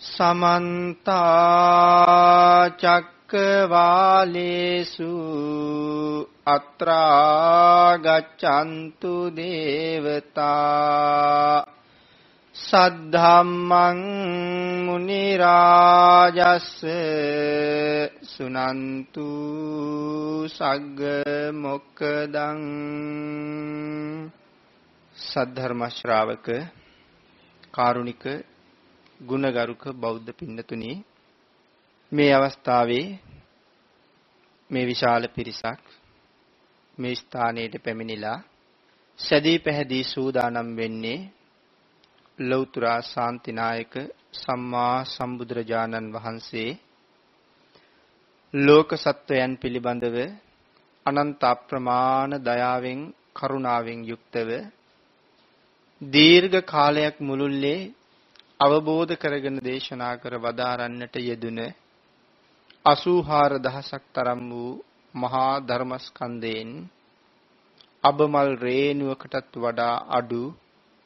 සමන්ත 0.00 1.08
චක්කවාලේසු 2.80 3.84
අත්‍රා 6.46 7.98
ගච්ඡන්තු 7.98 9.12
දේවතා 9.36 10.40
සද්ධම්මං 12.56 14.00
මුනි 14.86 15.24
රාජස් 15.36 16.70
සුනන්තු 18.24 19.28
සග්ග 20.48 21.00
මොක්කදං 21.54 22.62
සද්ධර්ම 25.16 25.82
ශ්‍රාවක 25.90 26.48
කාරුණික 27.70 28.24
ගුණගරුක 29.20 29.82
බෞද්ධ 29.94 30.30
පින්නතුනි 30.32 30.92
මේ 32.12 32.32
අවස්ථාවේ 32.32 33.06
මේ 34.70 34.84
විශාල 34.84 35.24
පිරිසක් 35.28 35.82
මේ 36.98 37.14
ස්ථානයට 37.14 37.74
පැමිණිලා 37.78 38.38
සැදී 39.18 39.58
පැහැදී 39.58 40.04
සූදානම් 40.04 40.70
වෙන්නේ 40.76 41.18
ලෞතර 42.38 42.84
ශාන්තිනායක 43.04 43.94
සම්මා 44.34 44.96
සම්බුදුරජාණන් 45.06 46.12
වහන්සේ 46.12 46.70
ලෝක 48.54 48.90
සත්වයන් 48.96 49.52
පිළිබඳව 49.56 50.16
අනන්ත 51.06 51.42
අප්‍රමාණ 51.44 52.32
දයාවෙන් 52.40 53.00
කරුණාවෙන් 53.34 54.00
යුක්තව 54.04 54.50
දීර්ඝ 56.02 56.60
කාලයක් 56.64 57.16
මුළුල්ලේ 57.20 57.80
අවබෝධ 58.60 59.12
කරගෙන 59.14 59.58
දේශනා 59.60 60.14
කර 60.16 60.34
වදාරන්නට 60.38 61.14
යෙදුන 61.20 61.58
84000ක් 62.84 64.02
තරම් 64.14 64.40
වූ 64.50 64.72
මහා 65.14 65.54
ධර්මස්කන්ධයෙන් 65.60 66.70
අබමල් 68.04 68.50
රේණුවකටත් 68.58 69.54
වඩා 69.56 69.96
අඩු 70.10 70.42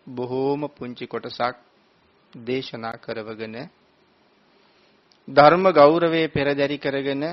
බොහෝම 0.06 0.62
පුංචි 0.68 1.06
කොටසක් 1.06 1.56
දේශනා 2.32 2.96
කරවගෙන 2.96 3.56
ධර්ම 5.28 5.64
ගෞරවයේ 5.72 6.28
පෙරදරි 6.28 6.78
කරගෙන 6.78 7.24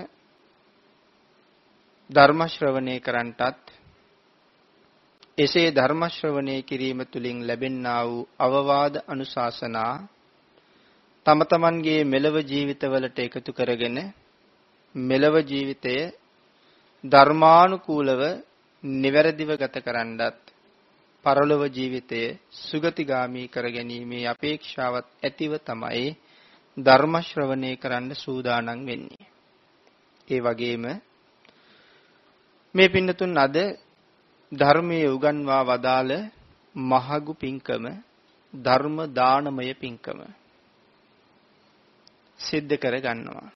ධර්ම 2.09 2.41
ශ්‍රවණය 2.47 2.95
කරන්ටත් 2.99 3.65
එසේ 5.41 5.69
ධර්ම 5.71 6.01
ශ්‍රවණය 6.07 6.55
කිරීම 6.61 6.99
තුළින් 7.05 7.37
ලැබෙන්නා 7.47 8.01
වූ 8.05 8.27
අවවාද 8.39 8.93
අනුශාසනා 9.07 9.93
තම 11.25 11.39
තමන්ගේ 11.43 12.01
මෙලව 12.03 12.35
ජීවිතවලට 12.43 13.17
එකතු 13.19 13.51
කරගෙන 13.53 13.97
මෙලව 14.95 15.35
ජීවිතය 15.43 15.95
ධර්මානුකූලව 17.03 18.21
නිවැරදිව 18.83 19.51
ගත 19.53 19.75
කරන්නත් 19.79 20.41
පරලොව 21.25 21.61
ජීවිතය 21.67 22.21
සුගතිගාමී 22.59 23.47
කර 23.47 23.65
ගැනීමේ 23.69 24.27
අපේක්ෂාවත් 24.27 25.07
ඇතිව 25.19 25.53
තමයි 25.59 26.07
ධර්ම 26.77 27.15
ශ්‍රවණය 27.21 27.71
කරන්න 27.75 28.11
සූදානම් 28.15 28.79
වෙන්නේ. 28.81 29.25
ඒ 30.27 30.39
වගේම 30.39 30.83
මේ 32.75 32.89
පින්නතුන් 32.89 33.37
අද 33.37 33.57
ධර්මයේ 34.51 35.07
උගන්වා 35.07 35.63
වදාළ 35.63 36.11
මහගු 36.75 37.33
පින්කම 37.33 37.85
ධර්ම 38.53 38.97
දානමය 39.13 39.73
පින්කම 39.73 40.19
සිද්ධ 42.39 42.75
කර 42.75 42.95
ගන්නවා. 42.99 43.51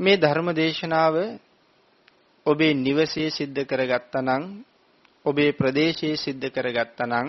මේ 0.00 0.16
ධර්ම 0.16 0.48
දේශනාව 0.52 1.14
ඔබේ 2.46 2.74
නිවසේ 2.76 3.28
සිද්ධ 3.30 3.62
කරගත්තා 3.64 4.20
නම් 4.20 4.44
ඔබේ 5.24 5.50
ප්‍රදේශයේ 5.50 6.16
සිද්ධ 6.16 6.48
කරගත්තා 6.48 7.06
නම් 7.06 7.28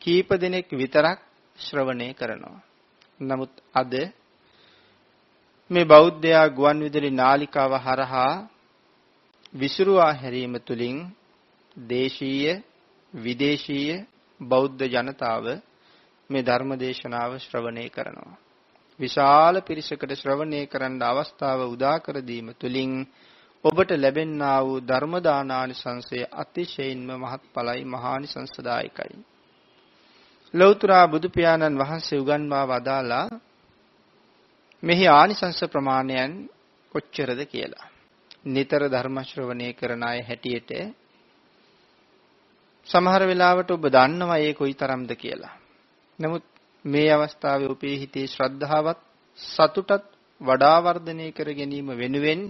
කීප 0.00 0.28
දෙනෙක් 0.34 0.68
විතරක් 0.70 1.18
ශ්‍රවණය 1.58 2.08
කරනවා. 2.14 2.62
නමුත් 3.20 3.52
අද 3.74 3.92
මේ 5.70 5.84
බෞද්ධයා 5.84 6.46
ගුවන් 6.48 6.78
විදුලි 6.80 7.10
නාලිකාව 7.12 7.72
හරහා 7.76 8.34
විසිරුවා 9.54 10.12
හැරීම 10.12 10.54
තුළින් 10.60 10.98
දේශීය 11.76 12.62
විදේශීය 13.14 14.06
බෞද්ධ 14.40 14.84
ජනතාව 14.86 15.44
මේ 16.30 16.42
ධර්ම 16.42 16.70
දේශනාව 16.78 17.32
ශ්‍රවණය 17.38 17.88
කරනවා. 17.88 18.38
විශාල 19.00 19.54
පිරිසකට 19.60 20.12
ශ්‍රවණය 20.12 20.60
කරන්න 20.66 21.02
අවස්ථාව 21.02 21.60
උදා 21.66 21.98
කර 21.98 22.16
දීම 22.20 22.54
තුළින් 22.54 22.92
ඔබට 23.64 23.90
ලැබෙන්නා 23.96 24.58
වූ 24.64 24.80
ධර්ම 24.80 25.14
දානානිසංසය 25.18 26.18
අතිශයින්ම 26.32 27.08
මහත්ඵලයි 27.16 27.84
මහානිසංසදායකයි. 27.84 29.16
ලෞතර 30.54 30.90
බුදු 31.10 31.28
පියාණන් 31.28 31.78
වහන්සේ 31.78 32.18
උගන්වා 32.18 32.66
වදාලා 32.66 33.28
මෙහි 34.82 35.06
ආනිසංස 35.10 35.60
ප්‍රමාණයන් 35.64 36.32
කොච්චරද 36.94 37.40
කියලා. 37.44 37.88
නිතර 38.44 38.82
ධර්ම 38.88 39.16
ශ්‍රවණය 39.22 39.72
කරන 39.72 40.02
අය 40.02 40.20
හැටියට 40.22 40.70
සමහර 42.86 43.22
වෙලාවට 43.22 43.70
ඔබ 43.70 43.84
දන්නවා 43.86 44.38
ඒ 44.38 44.52
කොයිතරම්ද 44.54 45.10
කියලා. 45.14 45.54
නමුත් 46.18 46.44
මේ 46.84 47.10
අවස්ථාවේ 47.10 47.68
ඔබේ 47.68 47.96
හිතේ 47.96 48.26
ශ්‍රද්ධාවත් 48.26 49.00
සතුටත් 49.38 50.06
වඩා 50.40 50.78
වර්ධනය 50.80 51.26
කර 51.32 51.48
ගැනීම 51.50 51.88
වෙනුවෙන් 51.94 52.42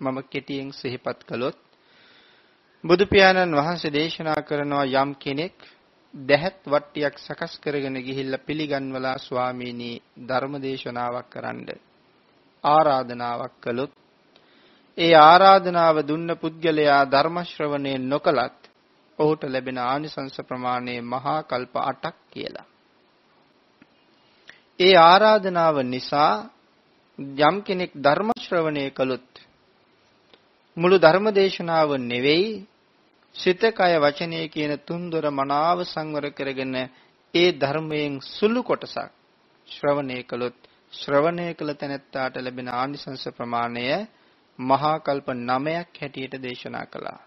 මම 0.00 0.18
කෙටියෙන් 0.22 0.68
සිහිපත් 0.72 1.20
කළොත් 1.24 1.58
බුදු 2.84 3.04
පියාණන් 3.06 3.56
වහන්සේ 3.56 3.90
දේශනා 3.90 4.40
කරනවා 4.42 4.84
යම් 4.96 5.10
කෙනෙක් 5.14 5.56
දැහත් 6.14 6.60
වට්ටියක් 6.64 7.14
සකස් 7.18 7.52
කරගෙන 7.58 7.96
ගිහිල්ලා 7.98 8.44
පිළිගන්වලා 8.46 9.18
ස්වාමීනි 9.18 9.92
ධර්ම 10.28 10.54
දේශනාවක් 10.58 11.28
කරන්න 11.30 11.68
ආරාධනාවක් 12.64 13.54
කළොත් 13.60 13.92
ඒ 14.98 15.14
ආරාධනාව 15.22 15.96
දුන්න 16.02 16.30
පුද්ගලයා 16.34 17.02
ධර්ම 17.04 17.36
ශ්‍රවණය 17.44 17.92
නොකලත් 18.04 18.58
ඔහුට 19.18 19.42
ලැබෙන 19.44 19.78
ආනිසංස 19.82 20.36
ප්‍රමාණය 20.40 20.94
මහා 21.02 21.40
කල්ප 21.42 21.74
8ක් 21.82 22.14
කියලා. 22.32 22.66
ඒ 24.80 24.94
ආරාධනාව 25.02 25.76
නිසා 25.84 26.32
යම් 27.42 27.56
කෙනෙක් 27.62 27.92
ධර්ම 27.96 28.30
ශ්‍රවණය 28.38 28.84
කළොත් 28.90 29.30
මුළු 30.76 30.96
ධර්ම 30.98 31.26
දේශනාව 31.30 31.90
නෙවෙයි 32.04 32.50
සිත 33.36 33.62
කය 33.72 33.92
වචනය 33.96 34.40
කියන 34.48 34.72
තුන්දොර 34.78 35.24
මනාව 35.30 35.78
සංවර 35.84 36.26
කරගෙන 36.30 36.76
ඒ 37.34 37.48
ධර්මයෙන් 37.54 38.14
සුළු 38.28 38.60
කොටසක් 38.62 39.10
ශ්‍රවණය 39.68 40.18
කළොත් 40.22 40.58
ශ්‍රවණය 40.92 41.46
කළ 41.54 41.70
තැනැත්තාට 41.74 42.34
ලැබෙන 42.38 42.68
ආනිසංස 42.72 43.24
ප්‍රමාණය 43.30 43.84
මහා 44.58 44.98
කල්ප 44.98 45.28
9ක් 45.28 45.96
හැටියට 46.00 46.34
දේශනා 46.42 46.86
කළා. 46.86 47.20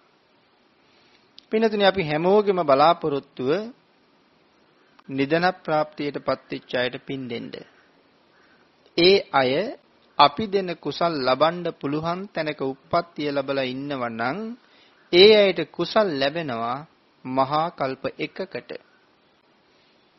පින්නතුනි 1.51 1.85
අපි 1.85 2.03
හැමෝගෙම 2.03 2.59
බලාපොරොත්තුව 2.61 3.49
නිදන 5.09 5.45
ප්‍රාප්තියට 5.63 6.17
පත්වෙච්ච 6.19 6.71
අයට 6.75 6.95
පින් 7.05 7.21
දෙන්න. 7.27 7.51
ඒ 8.97 9.17
අය 9.33 9.51
අපි 10.19 10.45
දෙන 10.47 10.69
කුසල් 10.75 11.13
ලබන්න 11.19 11.65
පුළුවන් 11.73 12.19
තැනක 12.27 12.61
උප්පත්තිය 12.63 13.29
ලැබලා 13.31 13.65
ඉන්නව 13.65 14.03
නම් 14.09 14.37
ඒ 15.13 15.31
අයට 15.37 15.59
කුසල් 15.69 16.07
ලැබෙනවා 16.19 16.77
මහා 17.25 17.67
කල්ප 17.71 18.03
එකකට. 18.17 18.71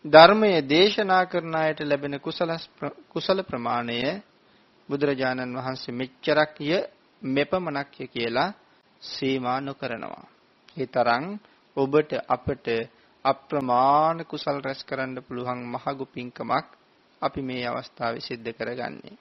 ධර්මයේ 0.05 0.61
දේශනා 0.65 1.25
කරන 1.27 1.55
අයට 1.57 1.81
ලැබෙන 1.83 2.15
කුසල 2.21 2.51
කුසල 3.09 3.39
ප්‍රමාණය 3.43 4.01
බුදුරජාණන් 4.89 5.57
වහන්සේ 5.57 5.95
මෙච්චරක්ය 5.95 6.69
මෙපමණක්ය 7.23 8.07
කියලා 8.07 8.55
සීමා 9.03 9.61
නොකරනවා. 9.61 10.27
ඒ 10.77 10.87
තරම් 10.87 11.25
ඔබට 11.77 12.13
අපට 12.29 12.67
අප්‍රමාණ 13.25 14.19
කුසල් 14.25 14.59
රැස් 14.61 14.81
කරන්න 14.85 15.17
පුළුවන් 15.23 15.61
මහඟු 15.65 16.05
පින්කමක් 16.07 16.67
අපි 17.23 17.41
මේ 17.41 17.67
අවස්ථාවේ 17.67 18.21
සිද්ධ 18.21 18.51
කරගන්නේ. 18.51 19.17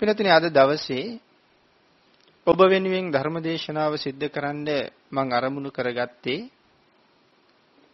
පිනතුනි 0.00 0.30
අද 0.30 0.46
දවසේ 0.50 1.18
ඔබ 2.46 2.58
වෙනුවෙන් 2.62 3.06
ධර්මදේශනාව 3.10 3.92
සිද්ධ 3.96 4.26
කරන්න 4.28 4.68
මම 5.12 5.28
අරමුණු 5.32 5.70
කරගත්තේ 5.70 6.48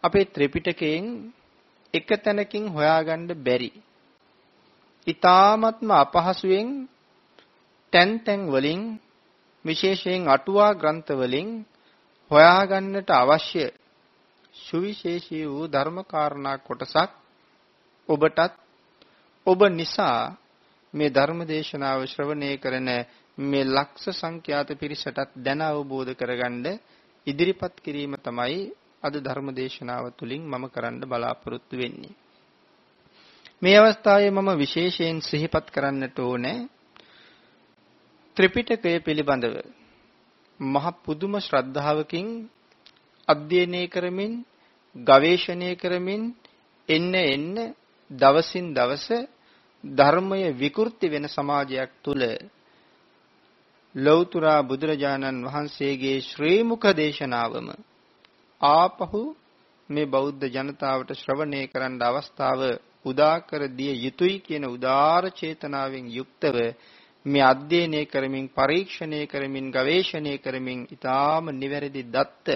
අපේ 0.03 0.25
ත්‍රිපිටකයෙන් 0.25 1.05
එක 1.93 2.09
තැනකින් 2.17 2.65
හොයාගන්න 2.67 3.29
බැරි. 3.37 3.71
ඊ타ත්ම 5.07 5.89
අපහසුයෙන් 5.93 6.67
තැන් 7.93 8.11
තැන් 8.19 8.41
වලින් 8.47 8.81
විශේෂයෙන් 9.65 10.23
අටුවා 10.27 10.71
ග්‍රන්ථ 10.73 11.11
වලින් 11.13 11.49
හොයාගන්නට 12.31 13.09
අවශ්‍ය 13.13 13.63
සුවිශේෂී 14.55 15.45
වූ 15.45 15.65
ධර්ම 15.67 15.97
කාරණා 16.03 16.57
කොටසක් 16.59 17.11
ඔබටත් 18.09 18.53
ඔබ 19.47 19.59
නිසා 19.71 20.19
මේ 20.93 21.09
ධර්ම 21.09 21.39
දේශනාව 21.45 21.99
ශ්‍රවණය 22.05 22.49
කරන 22.57 22.89
මේ 23.37 23.65
ලක්ෂ 23.67 24.05
සංඛ්‍යාත 24.13 24.69
පිරිසටත් 24.75 25.19
දැන 25.37 25.61
අවබෝධ 25.63 26.11
කරගන්න 26.13 26.65
ඉදිරිපත් 27.27 27.75
කිරීම 27.79 28.13
තමයි 28.17 28.59
අද 29.03 29.13
ධර්ම 29.17 29.47
දේශනාව 29.51 30.05
තුළින් 30.11 30.43
මම 30.43 30.65
කරන්න 30.67 31.03
බලාපොරොත්තු 31.03 31.75
වෙන්නේ. 31.77 32.17
මේ 33.61 33.77
අවස්ථාවේ 33.77 34.31
මම 34.31 34.49
විශේෂයෙන් 34.57 35.17
සිහිපත් 35.21 35.67
කරන්නට 35.69 36.17
ඕනේ 36.21 36.59
ත්‍රිපිටකය 38.37 38.93
පිළිබඳව 38.99 39.55
මහ 40.59 40.85
පුදුම 40.99 41.33
ශ්‍රද්ධාවකින් 41.37 42.27
අධ්‍යයනය 43.27 43.83
කරමින් 43.87 44.33
ගවේෂණය 44.95 45.71
කරමින් 45.75 46.23
එන්න 46.89 47.13
එන්න 47.25 47.55
දවසින් 48.11 48.65
දවස 48.73 49.07
ධර්මය 49.83 50.41
විකෘති 50.53 51.07
වෙන 51.07 51.25
සමාජයක් 51.27 51.91
තුල 52.03 52.21
ලෞතර 53.95 54.45
බුදුරජාණන් 54.63 55.45
වහන්සේගේ 55.45 56.17
ශ්‍රී 56.21 56.61
මුඛ 56.63 56.87
දේශනාවම 56.93 57.67
ආපහු 58.61 59.21
මේ 59.89 60.07
බෞද්ධ 60.07 60.45
ජනතාවට 60.49 61.11
ශ්‍රවණය 61.13 61.61
කරන්න 61.67 62.01
අවස්ථාව 62.01 62.61
උදා 63.05 63.37
කර 63.41 63.61
දිය 63.69 63.93
යුතුයි 63.97 64.37
කියන 64.39 64.65
උදාාර 64.67 65.25
චේතනාවෙන් 65.31 66.05
යුක්තව 66.09 66.57
මේ 67.25 67.43
අධ්‍යයනය 67.43 68.01
කරමින් 68.05 68.47
පරීක්ෂණය 68.49 69.27
කරමින් 69.27 69.67
ගවේෂණය 69.69 70.33
කරමින් 70.37 70.79
ඊටාම 70.85 71.45
නිවැරදි 71.53 72.03
දත්ත 72.05 72.47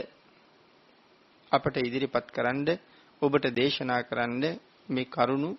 අපට 1.51 1.75
ඉදිරිපත් 1.79 2.27
කරන්න 2.31 2.67
ඔබට 3.21 3.45
දේශනා 3.51 4.01
කරන්න 4.03 4.43
මේ 4.89 5.05
කරුණු 5.07 5.49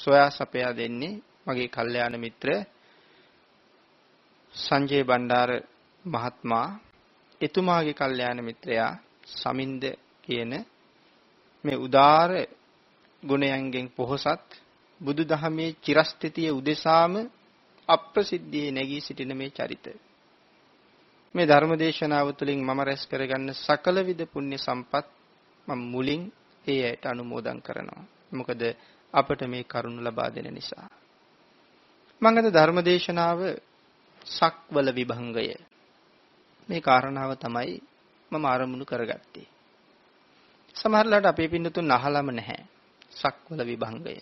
සොයා 0.00 0.30
සපයා 0.30 0.72
දෙන්නේ 0.72 1.20
මගේ 1.46 1.68
කල්යාණ 1.68 2.16
මිත්‍ර 2.18 2.48
සංජය 4.54 5.00
බණ්ඩාර 5.02 5.50
මහත්මයා 6.04 6.68
එතුමාගේ 7.40 7.94
කල්යාණ 7.94 8.40
මිත්‍රයා 8.40 8.92
සමින්ද 9.32 9.82
කියන 10.24 10.52
මේ 11.64 11.76
උදාර 11.76 12.30
ගුණයන්ගෙන් 13.22 13.86
පොහොසත් 13.90 14.48
බුදුදහමේ 15.00 15.76
චිරස්ථිතිය 15.76 16.50
උදෙසාම 16.50 17.14
අප්‍රසිද්ධියේ 17.94 18.70
නැගී 18.70 19.00
සිටින 19.00 19.32
මේ 19.36 19.50
චරිත 19.50 19.86
මේ 21.34 21.46
ධර්මදේශනාව 21.46 22.28
තුළින් 22.32 22.60
මම 22.60 22.80
රැස් 22.80 23.02
කරගන්න 23.06 23.48
සකල 23.56 23.96
විද 24.04 24.20
පුණ්‍ය 24.32 24.56
සම්පත් 24.58 25.06
මම 25.68 25.80
මුලින් 25.92 26.22
ඒ 26.64 26.80
ඇයට 26.84 27.04
අනුමෝදන් 27.06 27.60
කරනවා. 27.62 28.04
මොකද 28.32 28.62
අපට 29.14 29.40
මේ 29.42 29.64
කරුණ 29.64 29.98
ලබා 30.00 30.30
දෙන 30.30 30.48
නිසා. 30.54 30.88
මම 32.22 32.38
අද 32.38 32.48
ධර්මදේශනාව 32.48 33.40
සක්වල 34.26 34.88
විභංගය 34.90 35.48
මේ 36.68 36.80
කාරණාව 36.80 37.32
තමයි 37.34 37.74
මම 38.30 38.44
ආරමුණු 38.44 38.84
කරගත්තේ. 38.84 39.48
සමහරලාට 40.76 41.26
අපේ 41.26 41.48
පින්නතුන් 41.48 41.90
අහලම 41.90 42.28
නැහැ. 42.30 42.62
සක්වල 43.12 43.60
විභංගය. 43.62 44.16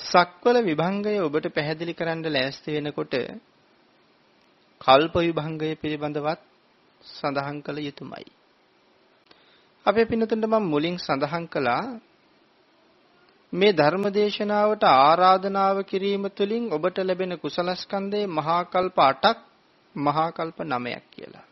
සක්වල 0.00 0.56
විභංගය 0.62 1.14
ඔබට 1.20 1.46
පැහැදිලි 1.54 1.92
කරන්න 1.94 2.26
ලෑස්ති 2.28 2.74
වෙනකොට 2.74 3.14
කල්ප 4.80 5.14
විභංගය 5.18 5.70
පිළිබඳවත් 5.76 6.40
සඳහන් 7.04 7.58
කළ 7.60 7.78
යුතුමයි. 7.78 8.28
අපේ 9.86 10.04
පින්නතුන්ට 10.04 10.46
මම 10.46 10.64
මුලින් 10.64 10.96
සඳහන් 10.98 11.44
කළා 11.46 11.84
මේ 13.52 13.72
ධර්ම 13.72 14.04
දේශනාවට 14.10 14.84
ආරාධනාව 14.84 15.76
කිරීම 15.82 16.24
තුළින් 16.30 16.64
ඔබට 16.72 16.98
ලැබෙන 17.00 17.32
කුසලස්කන්ධේ 17.38 18.26
මහා 18.28 18.62
කල්ප 18.64 18.98
8ක් 19.00 19.36
මහා 19.94 20.28
කල්ප 20.30 20.58
9ක් 20.64 21.04
කියලා. 21.10 21.46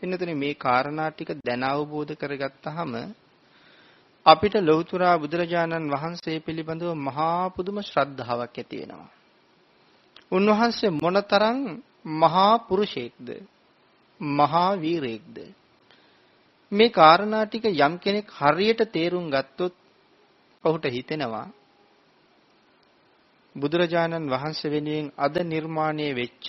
පින්නතුනි 0.00 0.34
මේ 0.34 0.54
කාරණා 0.56 1.10
ටික 1.10 1.30
දැන 1.44 1.64
අවබෝධ 1.64 2.14
කරගත්තාම 2.14 2.92
අපිට 4.28 4.54
ලෞතර 4.60 5.02
බුදුරජාණන් 5.16 5.90
වහන්සේ 5.90 6.38
පිළිබඳව 6.38 6.90
මහා 6.98 7.42
පුදුම 7.48 7.76
ශ්‍රද්ධාවක් 7.82 8.56
ඇති 8.56 8.76
වෙනවා. 8.78 9.08
උන්වහන්සේ 10.30 10.96
මොනතරම් 10.96 11.58
මහා 12.16 12.54
පුරුෂයෙක්ද 12.60 13.28
මහා 14.20 14.70
වීරයෙක්ද 14.74 15.36
මේ 16.72 16.90
කාරණා 16.90 17.44
ටික 17.44 17.64
යම් 17.66 17.94
කෙනෙක් 17.96 18.26
හරියට 18.30 18.80
තේරුම් 18.88 19.26
ගත්තොත් 19.30 19.74
ඔහුට 20.64 20.84
හිතෙනවා 20.86 21.46
බුදුරජාණන් 23.56 24.30
වහන්සේ 24.30 24.70
වෙනුවෙන් 24.70 25.06
අද 25.16 25.34
නිර්මාණය 25.44 26.08
වෙච්ච 26.12 26.46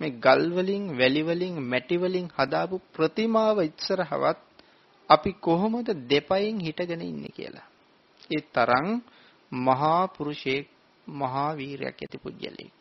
මේ 0.00 0.16
ගල් 0.18 0.42
වලින් 0.50 0.84
වැලි 0.98 1.22
වලින් 1.22 1.54
මැටි 1.62 1.96
වලින් 1.96 2.26
හදාපු 2.36 2.76
ප්‍රතිමාව 2.94 3.56
ඉස්සරහවත් 3.62 4.47
අපි 5.08 5.30
කොහොමද 5.38 5.88
දෙපයින් 6.10 6.58
හිටගෙන 6.60 7.02
ඉන්නේ 7.02 7.32
කියලා. 7.32 7.68
ඒ 8.30 8.42
තරම් 8.48 8.88
මහා 9.52 10.02
පුරුෂයෙක් 10.08 10.66
මහා 11.06 11.50
වීරයක් 11.56 11.96
ඇති 11.96 12.18
පුජ්‍යලෙක්. 12.18 12.72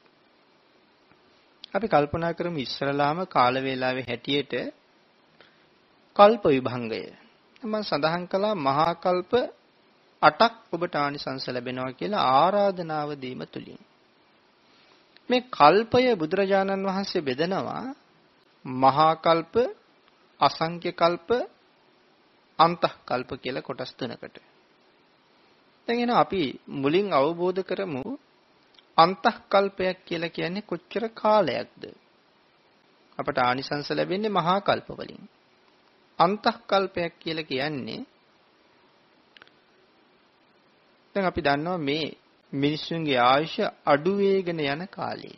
අපි 1.74 1.88
කල්පනා 1.88 2.34
කරමු 2.34 2.60
ඉස්සරලාම 2.60 3.20
කාල 3.28 3.56
වේලාවේ 3.58 4.08
හැටියට 4.08 4.54
කල්ප 6.16 6.44
විභංගය. 6.46 7.04
මම 7.62 7.76
සඳහන් 7.82 8.24
කළා 8.28 8.56
මහා 8.58 8.94
කල්ප 8.96 9.34
8ක් 10.22 10.54
ඔබට 10.72 10.94
ආනිසංස 10.96 11.46
ලැබෙනවා 11.48 11.92
කියලා 11.92 12.28
ආරාධනාව 12.36 13.10
දීම 13.16 13.42
තුලින්. 13.46 13.82
මේ 15.30 15.48
කල්පය 15.50 16.16
බුදුරජාණන් 16.16 16.88
වහන්සේ 16.88 17.22
බෙදනවා 17.22 17.86
මහා 18.66 19.14
කල්ප, 19.18 19.54
අසංඛ්‍ය 20.40 20.92
කල්ප, 20.94 21.30
අන්තහ 22.60 22.86
කල්ප 23.06 23.30
කියලා 23.42 23.62
කොටස් 23.62 23.92
තුනකට. 23.94 24.38
දැන් 25.88 26.00
එන 26.00 26.12
අපි 26.16 26.44
මුලින් 26.68 27.08
අවබෝධ 27.14 27.62
කරමු 27.62 28.04
අන්තහ 28.98 29.28
කල්පයක් 29.50 29.98
කියලා 30.06 30.30
කියන්නේ 30.30 30.62
කොච්චර 30.62 31.04
කාලයක්ද? 31.14 31.84
අපට 33.18 33.38
ආනිසංස 33.40 33.90
ලැබෙන්නේ 33.90 34.30
මහා 34.30 34.60
කල්ප 34.60 34.90
වලින්. 34.90 35.24
අන්තක්කල්පයක් 36.20 37.14
කියලා 37.20 37.44
කියන්නේ 37.44 38.02
දැන් 41.16 41.26
අපි 41.26 41.42
දන්නවා 41.42 41.78
මේ 41.80 42.06
මිනිස්සුන්ගේ 42.54 43.20
ආයුෂ 43.24 43.58
අඩු 43.86 44.12
වේගෙන 44.18 44.60
යන 44.66 44.84
කාලේ. 44.88 45.38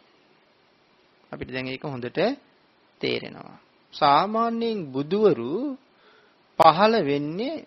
අපිට 1.32 1.52
දැන් 1.54 1.68
ඒක 1.68 1.84
හොඳට 1.84 2.20
තේරෙනවා. 3.02 3.58
සාමාන්‍යයෙන් 3.94 4.80
බුදවරු 4.92 5.54
පහළ 6.60 6.96
වෙන්නේ 7.04 7.66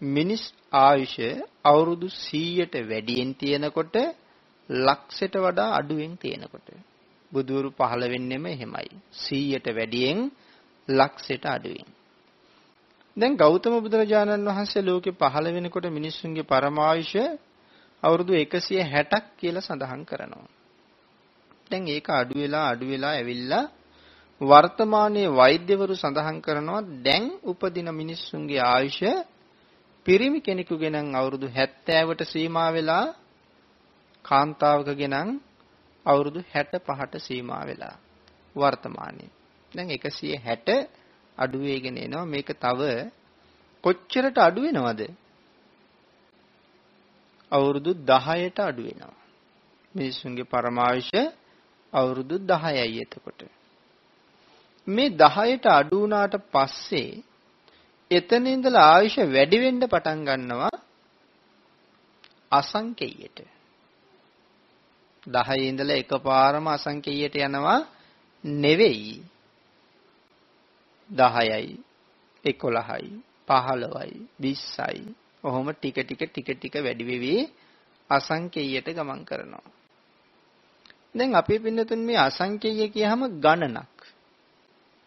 මිනිස් 0.00 0.44
ආයුෂ 0.78 1.16
අවුරුදු 1.64 2.06
100ට 2.08 2.74
වැඩියෙන් 2.88 3.30
තියෙනකොට 3.34 3.96
ලක්ෂයට 4.68 5.34
වඩා 5.36 5.70
අඩුවෙන් 5.78 6.14
තියෙනකොට. 6.16 6.68
බුදවරු 7.32 7.68
පහළ 7.70 8.02
වෙන්නෙම 8.08 8.44
එහෙමයි. 8.46 8.88
100ට 9.18 9.76
වැඩියෙන් 9.76 10.18
ලක්ෂයට 10.88 11.44
අඩුවෙන්. 11.46 11.88
දැන් 13.16 13.36
ගෞතම 13.36 13.74
බුදුරජාණන් 13.78 14.48
වහන්සේ 14.48 14.82
ලෝකේ 14.82 15.12
පහළ 15.12 15.46
වෙනකොට 15.52 15.86
මිනිස්සුන්ගේ 15.90 16.42
පරමායුෂ 16.42 17.14
අවුරුදු 18.02 18.32
160ක් 18.34 19.12
කියලා 19.38 19.60
සඳහන් 19.60 20.02
කරනවා. 20.04 20.48
දැන් 21.70 21.84
ඒක 21.88 22.08
අඩු 22.12 22.34
වෙලා 22.34 22.66
අඩු 22.68 22.84
වෙලා 22.86 23.12
ඇවිල්ලා 23.12 23.64
වර්තමානයේ 24.42 25.28
වෛද්‍යවරු 25.30 25.94
සඳහන් 25.94 26.38
කරනවා 26.40 26.82
දැන් 27.04 27.24
උපදින 27.42 27.88
මිනිස්සුන්ගේ 27.92 28.62
ආයුෂ 28.66 29.00
පිරිමි 30.06 30.40
කෙනෙකුගේ 30.40 30.90
නම් 30.90 31.08
අවුරුදු 31.14 31.46
70ට 31.48 32.20
සීමා 32.24 32.70
වෙලා 32.72 33.06
කාන්තාවකගේ 34.24 35.08
නම් 35.08 35.30
අවුරුදු 36.06 36.40
65ට 36.52 37.14
සීමා 37.18 37.62
වෙලා 37.66 37.96
වර්තමානයේ. 38.56 39.30
දැන් 39.72 39.88
160 39.90 40.76
අඩු 41.38 41.58
වෙගෙන 41.58 41.96
එනවා. 41.96 42.24
මේක 42.24 42.48
තව 42.56 42.80
කොච්චරට 43.84 44.36
අඩු 44.38 44.60
වෙනවද? 44.62 45.02
අවුරුදු 47.52 47.90
10ට 48.06 48.58
අඩු 48.60 48.82
වෙනවා. 48.82 49.16
මිනිසුන්ගේ 49.94 50.44
පරමායුෂ 50.44 51.12
අවුරුදු 51.92 52.34
10යි 52.50 53.02
එතකොට. 53.04 53.42
මේ 54.86 55.10
10ට 55.10 55.66
අඩු 55.70 55.96
වුණාට 56.00 56.34
පස්සේ 56.50 57.22
එතන 58.10 58.46
ඉඳලා 58.46 58.86
ආයුෂ 58.88 59.16
වැඩි 59.28 59.58
වෙන්න 59.58 59.82
පටන් 59.84 60.20
ගන්නවා 60.24 60.74
අසංකේයයට. 62.52 63.38
10 65.26 65.58
ඉඳලා 65.62 65.96
එකපාරම 65.96 66.66
අසංකේයයට 66.68 67.36
යනවා 67.38 67.80
නෙවෙයි. 68.44 69.14
10යි 71.10 71.76
11යි 72.44 73.10
15යි 73.48 74.18
20යි 74.40 75.14
ඔහොම 75.44 75.66
ටික 75.72 75.98
ටික 76.00 76.22
ටික 76.24 76.48
ටික 76.50 76.74
වැඩි 76.78 77.04
වෙවි 77.04 77.34
අසංකේයයට 78.10 78.88
ගමන් 78.90 79.22
කරනවා. 79.24 79.70
දැන් 81.14 81.34
අපේ 81.34 81.58
පින්නතුන් 81.58 82.00
මේ 82.00 82.18
අසංකේය 82.18 82.88
කියහම 82.88 83.22
ගණනක්. 83.38 83.91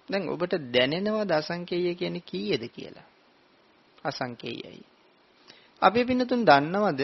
දැන් 0.09 0.29
ඔබට 0.29 0.53
දැනෙනවද 0.73 1.31
අසංකේය 1.31 1.95
කියන්නේ 1.95 2.21
කීයද 2.21 2.63
කියලා? 2.69 3.07
අසංකේයයි. 4.05 4.83
අපේ 5.81 6.03
පින්නතුන් 6.03 6.45
දන්නවද 6.45 7.01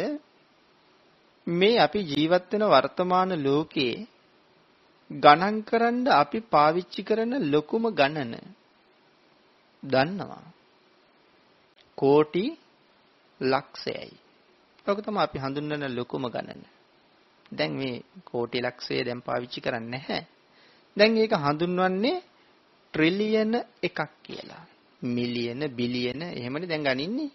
මේ 1.48 1.77
අපි 1.77 2.00
ජීවත් 2.01 2.51
වෙන 2.51 2.63
වර්තමාන 2.65 3.31
ලෝකයේ 3.43 4.08
ගණන් 5.12 5.58
කරන්න 5.63 6.08
අපි 6.13 6.39
පාවිච්චි 6.48 7.01
කරන 7.03 7.34
ලොකුම 7.51 7.84
ගණන 7.91 8.34
දන්නවා. 9.84 10.46
කෝටි 11.98 12.46
ලක්ෂයයි. 13.41 14.13
ඔක 14.86 14.98
තමයි 15.01 15.20
අපි 15.20 15.38
හඳුන්වන 15.39 15.84
ලොකුම 15.96 16.24
ගණන. 16.25 16.62
දැන් 17.51 17.72
මේ 17.72 17.96
කෝටි 18.24 18.58
ලක්ෂය 18.60 19.03
දැන් 19.03 19.22
පාවිච්චි 19.22 19.60
කරන්නේ 19.62 19.91
නැහැ. 19.91 20.22
දැන් 20.98 21.17
ඒක 21.17 21.34
හඳුන්වන්නේ 21.36 22.17
ට්‍රිලියන 22.93 23.63
එකක් 23.83 24.00
කියලා. 24.24 24.65
මිලියන 25.01 25.69
බිලියන 25.69 26.21
එහෙමනේ 26.29 26.67
දැන් 26.67 26.83
ගනින්නේ. 26.83 27.31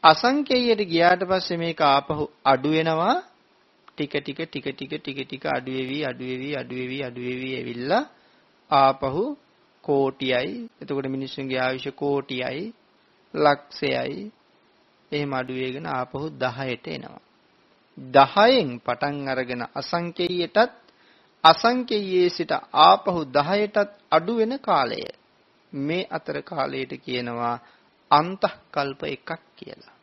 අසංකේයයට 0.03 0.83
ගියාට 0.85 1.23
පස්සේ 1.23 1.57
මේක 1.57 1.81
ආපහු 1.83 2.25
අඩු 2.45 2.71
වෙනවා 2.71 3.17
ටික 3.89 4.15
ටික 4.17 4.41
ටික 4.45 4.67
ටික 4.69 4.93
ටික 4.95 5.19
ටික 5.21 5.45
අඩු 5.47 5.71
වෙවි 5.73 5.99
අඩු 6.05 6.25
වෙවි 6.25 6.51
අඩු 6.57 6.75
වෙවි 6.75 6.99
අඩු 7.03 7.21
වෙවි 7.21 7.51
එවිල්ලා 7.55 8.05
ආපහු 8.71 9.25
කෝටියයි 9.85 10.55
එතකොට 10.83 11.09
මිනිස්සුන්ගේ 11.09 11.61
ආයුෂ 11.61 11.87
කෝටියයි 11.95 12.65
ලක්ෂයයි 13.35 14.23
එහෙම 15.13 15.33
අඩු 15.33 15.55
වෙගෙන 15.55 15.87
ආපහු 15.89 16.25
10ට 16.41 16.87
එනවා 16.89 17.23
10න් 17.99 18.71
පටන් 18.79 19.29
අරගෙන 19.29 19.63
අසංකේයයටත් 19.75 20.84
අසංකේයයේ 21.45 22.29
සිට 22.29 22.53
ආපහු 22.81 23.21
10ටත් 23.33 23.91
අඩු 24.11 24.33
වෙන 24.37 24.55
කාලය 24.59 25.03
මේ 25.73 26.09
අතර 26.11 26.37
කාලයට 26.43 26.93
කියනවා 27.01 27.57
අන්තකල්ප 28.11 29.01
එකක් 29.07 29.31
කියලා 29.57 29.95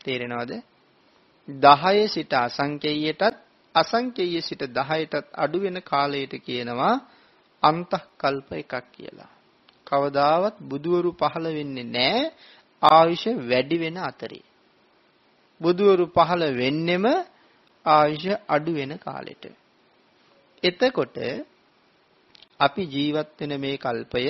තේරෙනවද 0.00 0.52
10 1.48 2.08
සිට 2.08 2.32
අසංකේයයටත් 2.38 3.36
අසංකේය 3.74 4.40
සිට 4.40 4.62
10ටත් 4.62 5.26
අඩු 5.34 5.58
වෙන 5.60 5.78
කාලයට 5.82 6.34
කියනවා 6.40 6.94
අන්තකල්ප 7.62 8.48
එකක් 8.54 8.74
කියලා. 8.92 9.32
කවදාවත් 9.86 10.56
බුදුවරු 10.60 11.10
පහළ 11.12 11.46
වෙන්නේ 11.50 11.86
නැහැ 11.86 12.24
ආයුෂ 12.82 13.24
වැඩි 13.44 13.76
වෙන 13.78 13.96
අතරේ. 14.00 14.44
බුදුවරු 15.60 16.04
පහළ 16.08 16.42
වෙන්නෙම 16.52 17.04
ආයුෂ 17.84 18.26
අඩු 18.48 18.72
වෙන 18.74 18.92
කාලෙට. 18.98 19.44
එතකොට 20.62 21.18
අපි 22.60 22.82
ජීවත් 22.84 23.28
වෙන 23.38 23.52
මේ 23.56 23.76
කල්පය 23.76 24.24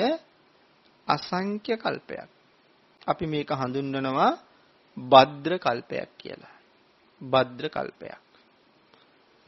අසංඛ්‍ය 1.09 1.75
කල්පයක්. 1.77 2.29
අපි 3.07 3.25
මේක 3.27 3.51
හඳුන්වනවා 3.51 4.31
භද්‍ර 4.97 5.53
කල්පයක් 5.57 6.09
කියලා. 6.19 6.57
භද්‍ර 7.21 7.65
කල්පයක්. 7.69 8.23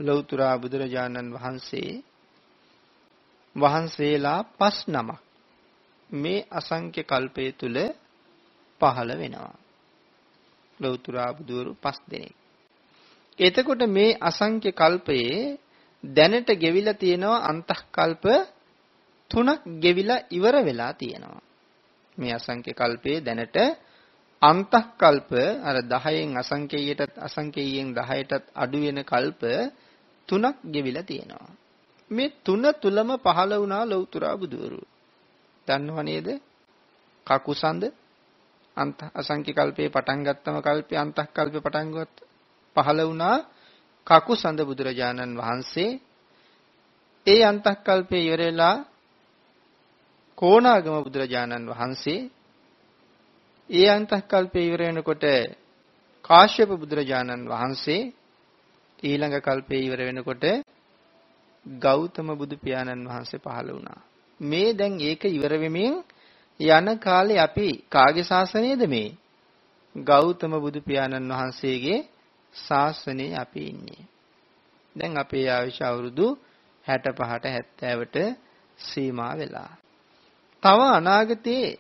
ලෞතර 0.01 0.41
බුදුරජාණන් 0.61 1.35
වහන්සේ 1.35 2.03
වහන්සේලා 3.57 4.41
පස් 4.59 4.79
නමක් 4.89 5.21
මේ 6.11 6.47
අසංඛ්‍ය 6.51 7.03
කල්පය 7.03 7.45
තුල 7.53 7.77
පහළ 8.81 9.11
වෙනවා. 9.13 9.55
ලෞතර 10.81 11.15
බුදුරු 11.37 11.71
පස් 11.75 11.99
දෙනෙක්. 12.11 12.37
එතකොට 13.39 13.83
මේ 13.89 14.19
අසංඛ්‍ය 14.21 14.71
කල්පයේ 14.73 15.59
දැනට 16.05 16.51
ගෙවිලා 16.55 16.95
තියෙනවා 16.95 17.45
අන්තක්කල්ප 17.45 18.25
තුනක් 19.31 19.63
ගෙවිලා 19.79 20.25
ඉවර 20.31 20.55
වෙලා 20.61 20.93
තියෙනවා. 20.95 21.43
මේ 22.19 22.33
අසංඛ්‍ය 22.33 22.73
කල්පයේ 22.73 23.21
දැනට 23.21 23.57
අන්තක්කල්ප 24.43 25.31
අර 25.63 25.77
10න් 25.85 26.31
අසංකේයයටත් 26.37 27.15
අසංකේයයෙන් 27.19 27.89
10ටත් 27.95 28.45
අඩු 28.55 28.79
වෙන 28.81 29.01
කල්ප 29.05 29.43
තුනක් 30.29 30.57
ගෙවිලා 30.65 31.03
තියෙනවා. 31.03 31.53
මේ 32.11 32.35
තුන 32.39 32.65
තුලම 32.75 33.11
පහළ 33.19 33.53
වුණා 33.55 33.85
ලෞතර 33.85 34.25
බුදුවරු. 34.35 34.81
දන්නව 35.69 35.99
නේද? 36.03 36.29
කකුසඳ 37.27 37.83
අන්ත 38.77 38.99
අසංඛ්‍ය 39.13 39.53
කල්පේ 39.53 39.89
පටන් 39.89 40.21
ගත්තම 40.23 40.57
කල්පේ 40.61 40.99
අන්තක්කල්පේ 40.99 41.61
පටන් 41.61 41.89
ගත්ත 41.93 42.19
පහළ 42.77 43.01
වුණා 43.03 43.37
කකුසඳ 44.07 44.61
බුදුරජාණන් 44.63 45.39
වහන්සේ 45.39 45.91
ඒ 47.27 47.41
අන්තක්කල්පේ 47.43 48.25
ඉවරලා 48.25 48.77
කොණාගම 50.39 50.97
බුදුරජාණන් 50.99 51.71
වහන්සේ 51.71 52.21
ඒ 53.71 53.89
අන්තකල්පය 53.89 54.61
ඉවර 54.61 54.83
වෙනකොට 54.83 55.25
කාශ්‍යප 56.25 56.71
බුදුරජාණන් 56.73 57.49
වහන්සේ 57.49 58.03
ඊළඟ 59.03 59.37
කල්පේ 59.41 59.81
ඉවර 59.81 60.01
වෙනකොට 60.01 60.45
ගෞතම 61.67 62.29
බුදු 62.33 62.57
පියාණන් 62.57 63.09
වහන්සේ 63.09 63.39
පහළ 63.39 63.69
වුණා. 63.69 64.01
මේ 64.41 64.71
දැන් 64.73 64.93
ඒක 65.01 65.23
ඉවර 65.29 65.53
වෙමින් 65.55 65.95
යන 66.61 66.87
කාලේ 66.99 67.39
අපි 67.39 67.69
කාගේ 67.89 68.23
ශාසනයද 68.23 68.83
මේ? 68.87 69.17
ගෞතම 69.95 70.53
බුදු 70.57 70.81
පියාණන් 70.81 71.31
වහන්සේගේ 71.31 72.07
ශාසනයේ 72.55 73.35
අපි 73.35 73.61
ඉන්නේ. 73.65 74.03
දැන් 74.97 75.13
අපේ 75.17 75.47
ආයුෂ 75.49 75.81
අවුරුදු 75.83 76.27
65ට 76.85 77.47
70ට 77.81 78.17
සීමා 78.79 79.35
වෙලා. 79.37 79.73
තව 80.63 80.81
අනාගතයේ 80.91 81.79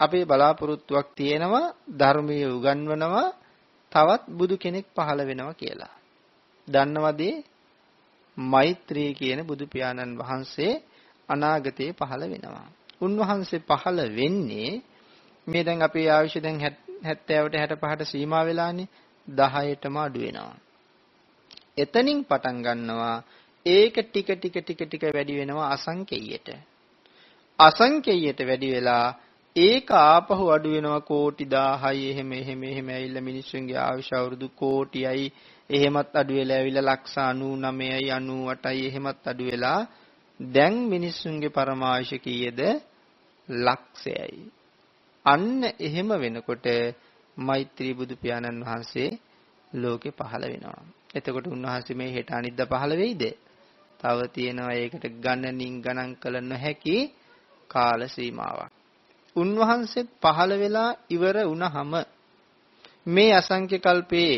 අපේ 0.00 0.24
බලාපොරොත්තුවක් 0.24 1.08
තියෙනවා 1.14 1.74
ධර්මයේ 1.98 2.46
උගන්වනවා 2.48 3.28
තවත් 3.92 4.22
බුදු 4.28 4.54
කෙනෙක් 4.56 4.86
පහළ 4.96 5.20
වෙනවා 5.20 5.54
කියලා. 5.54 5.94
දන්නවද 6.68 7.22
මෛත්‍රී 8.38 9.10
කියන 9.14 9.40
බුදු 9.46 9.64
පියාණන් 9.66 10.18
වහන්සේ 10.18 10.82
අනාගතයේ 11.28 11.92
පහළ 11.92 12.24
වෙනවා. 12.24 12.68
උන්වහන්සේ 13.00 13.60
පහළ 13.60 14.00
වෙන්නේ 14.16 14.82
මේ 15.46 15.64
දැන් 15.64 15.82
අපේ 15.82 16.08
ආයුෂ 16.08 16.36
දැන් 16.42 16.58
70ට 17.04 17.60
65ට 17.62 18.04
සීමා 18.04 18.44
වෙලානේ 18.44 18.88
10ටම 19.28 19.96
අඩු 19.98 20.20
වෙනවා. 20.20 20.56
එතනින් 21.76 22.20
පටන් 22.24 22.62
ගන්නවා 22.62 23.16
ඒක 23.66 23.94
ටික 24.02 24.28
ටික 24.32 24.56
ටික 24.58 24.80
ටික 24.82 25.04
වැඩි 25.14 25.38
වෙනවා 25.38 25.68
අසංකේයයට. 25.68 26.48
අසංකේයයට 27.58 28.40
වැඩි 28.40 28.68
වෙලා 28.70 29.06
ඒක 29.56 29.90
ආපහු 29.92 30.44
අඩු 30.50 30.70
වෙනවා 30.70 31.00
කෝටි 31.02 31.44
1000යි 31.46 32.06
එහෙම 32.10 32.32
එහෙම 32.32 32.62
එහෙම 32.64 32.88
ඇවිල්ලා 32.88 33.22
මිනිස්සුන්ගේ 33.22 33.78
ආයුෂ 33.78 34.10
අවුරුදු 34.12 34.48
කෝටියයි 34.54 35.26
එහෙමත් 35.70 36.16
අඩු 36.16 36.34
වෙලා 36.34 36.56
ඇවිල්ලා 36.56 36.88
ලක්ෂ 36.90 37.16
99යි 37.34 38.10
98යි 38.10 38.82
එහෙමත් 38.86 39.22
අඩු 39.26 39.44
වෙලා 39.44 39.80
දැන් 40.40 40.76
මිනිස්සුන්ගේ 40.88 41.48
පරමායුෂ 41.50 42.12
කීයද 42.18 42.60
ලක්ෂයයි 43.48 44.42
අන්න 45.26 45.62
එහෙම 45.78 46.08
වෙනකොට 46.14 46.66
මෛත්‍රී 47.36 47.94
බුදු 47.94 48.14
පියාණන් 48.16 48.62
වහන්සේ 48.62 49.10
ලෝකේ 49.72 50.12
පහළ 50.12 50.44
වෙනවා. 50.44 50.82
එතකොට 51.14 51.46
උන්වහන්සේ 51.46 51.96
මේ 51.96 52.10
හෙට 52.10 52.30
අනිද්දා 52.30 52.66
පහළ 52.66 52.94
වෙයිද? 52.96 53.22
තව 54.00 54.18
තියෙනවා 54.28 54.74
ඒකට 54.74 55.04
ගණනින් 55.16 55.74
ගණන් 55.80 56.10
කළ 56.16 56.36
නොහැකි 56.42 56.96
කාල 57.70 58.00
සීමාවක්. 58.06 58.72
උන්වහන්සේ 59.36 60.10
පහළ 60.22 60.52
වෙලා 60.58 60.90
ඉවර 61.10 61.36
වුණහම 61.44 61.92
මේ 63.06 63.32
අසංඛ්‍ය 63.32 63.78
කල්පේ 63.78 64.34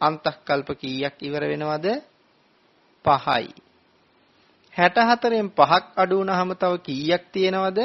අන්තක්කල්ප 0.00 0.68
කීයක් 0.74 1.16
ඉවර 1.20 1.42
වෙනවද? 1.44 1.86
5යි. 3.04 3.52
64න් 4.74 5.48
5ක් 5.52 5.84
අඩු 5.96 6.14
වුණාම 6.16 6.50
තව 6.54 6.72
කීයක් 6.78 7.22
තියෙනවද? 7.32 7.80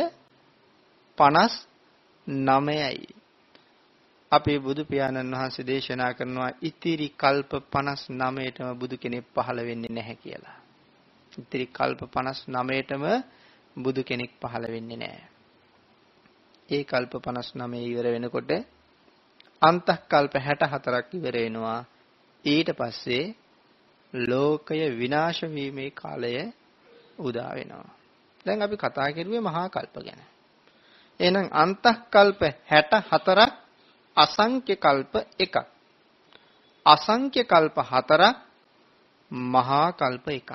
59යි. 2.27 3.07
අපේ 4.31 4.59
බුදු 4.59 4.81
පියාණන් 4.85 5.33
වහන්සේ 5.33 5.65
දේශනා 5.65 6.13
කරනවා 6.13 6.51
ඉතිරි 6.61 7.07
කල්ප 7.13 7.51
59ටම 7.71 8.69
බුදු 8.73 8.95
කෙනෙක් 8.97 9.25
පහළ 9.35 9.59
වෙන්නේ 9.65 9.89
නැහැ 9.89 10.15
කියලා. 10.15 10.57
ඉතිරි 11.37 11.65
කල්ප 11.67 12.01
59ටම 12.09 13.05
බුදු 13.77 14.01
කෙනෙක් 14.03 14.31
පහළ 14.41 14.65
වෙන්නේ 14.71 14.97
නැහැ. 14.97 15.27
ඒ 16.69 16.83
කල්ප 16.83 17.13
59 17.21 17.91
ඉවර 17.91 18.07
වෙනකොට 18.11 18.51
අන්තක්කල්ප 19.61 20.33
64ක් 20.37 21.09
ඉවර 21.13 21.35
වෙනවා. 21.35 21.81
ඊට 22.45 22.69
පස්සේ 22.71 23.35
ලෝකය 24.13 24.81
විනාශ 24.97 25.41
වීමේ 25.47 25.89
කාලය 25.91 26.33
උදා 27.19 27.51
වෙනවා. 27.55 27.89
දැන් 28.45 28.61
අපි 28.61 28.75
කතා 28.75 29.09
කරුවේ 29.11 29.39
මහා 29.39 29.67
කල්ප 29.69 29.95
ගැන. 29.99 30.34
එහෙනම් 31.19 31.47
අන්තක්කල්ප 31.53 32.41
64ක් 32.69 33.39
අසංඛ්‍ය 34.17 34.75
කල්ප 34.77 35.13
එකක්. 35.37 35.55
අසංඛ්‍ය 36.85 37.43
කල්ප 37.43 37.77
4ක් 37.83 38.21
මහා 39.31 39.87
කල්ප 39.93 40.27
එකක්. 40.29 40.51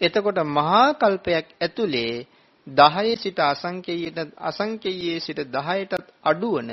එතකොට 0.00 0.38
මහා 0.48 0.94
කල්පයක් 0.94 1.46
ඇතුලේ 1.56 2.26
10 2.66 3.16
සිට 3.16 3.38
අසංඛ්‍යයට 3.42 4.18
අසංඛ්‍යයේ 4.40 5.20
සිට 5.20 5.40
10ටත් 5.46 6.06
අඩුවන 6.22 6.70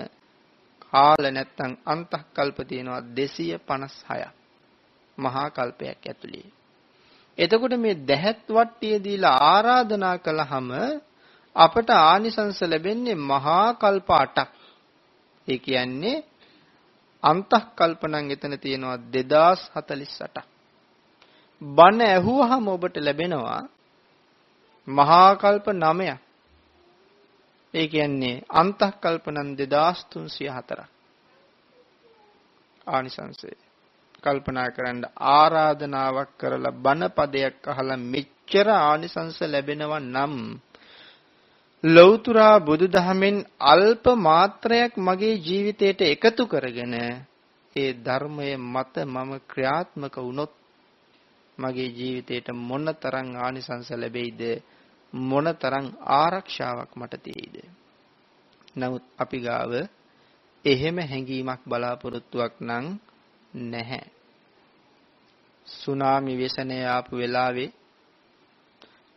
කාල 0.83 1.23
නැත්තම් 1.27 1.71
අන්තක්කල්ප 1.83 2.57
තියෙනවා 2.63 3.01
256ක්. 3.09 4.23
මහා 5.17 5.47
කල්පයක් 5.49 5.99
ඇතුලේ. 6.03 6.47
එතකොට 7.37 7.73
මේ 7.75 7.95
දැහත් 8.01 8.47
වට්ටිය 8.47 8.95
දීලා 8.99 9.37
ආරාධනා 9.47 10.17
කළාම 10.17 10.69
අපට 11.55 11.89
ආනිසංස 11.89 12.61
ලැබෙන්නේ 12.63 13.15
මහා 13.15 13.73
කල්ප 13.73 14.09
8ක්. 14.09 14.47
ඒ 15.47 15.57
කියන්නේ 15.57 16.23
අන්තක්කල්පණන් 17.23 18.31
එතන 18.31 18.53
තියෙනවා 18.57 18.97
2048ක්. 19.09 20.37
බණ 21.61 22.01
ඇහුවහම 22.03 22.67
ඔබට 22.67 22.95
ලැබෙනවා 22.97 23.61
මහා 24.87 25.35
කල්ප 25.35 25.67
9ක්. 25.67 26.17
ඒ 27.73 27.87
කියන්නේ 27.87 28.43
අන්තක්කල්පණන් 28.51 29.55
2304ක්. 29.55 30.81
ආනිසංසය. 32.87 33.51
කල්පනා 34.23 34.69
කරන්න 34.71 35.03
ආරාධනාවක් 35.31 36.31
කරලා 36.37 36.77
බණ 36.77 37.11
පදයක් 37.11 37.67
අහලා 37.67 38.03
මෙච්චර 38.05 38.67
ආනිසංස 38.69 39.37
ලැබෙනවා 39.43 39.99
නම් 39.99 40.35
ලෞතුරා 41.83 42.59
බුදුදහමෙන් 42.59 43.37
අල්ප 43.59 44.05
මාත්‍රයක් 44.17 44.93
මගේ 44.97 45.35
ජීවිතයට 45.37 46.01
එකතු 46.03 46.43
කරගෙන 46.45 46.93
ඒ 47.75 47.91
ධර්මය 47.95 48.49
මත 48.65 48.95
මම 49.05 49.31
ක්‍රියාත්මක 49.47 50.15
වුණොත් 50.17 50.53
මගේ 51.57 51.89
ජීවිතයට 51.89 52.47
මොනතරම් 52.61 53.27
ආනිසංස 53.35 53.89
ලැබෙයිද 53.93 54.41
මොනතරම් 55.13 55.85
ආරක්ෂාවක් 56.13 56.91
මට 56.95 57.13
තියෙයිද 57.19 57.55
නමුත් 58.75 59.03
අපි 59.17 59.37
ගාව 59.39 59.71
එහෙම 60.65 60.97
හැඟීමක් 61.01 61.61
බලාපොරොත්තුවක් 61.65 62.53
නම් 62.59 62.85
නැහැ. 63.53 64.05
සුනාමි 65.67 66.33
ව්‍යසනය 66.37 66.77
ආපු 66.85 67.13
වෙලාවේ 67.15 67.73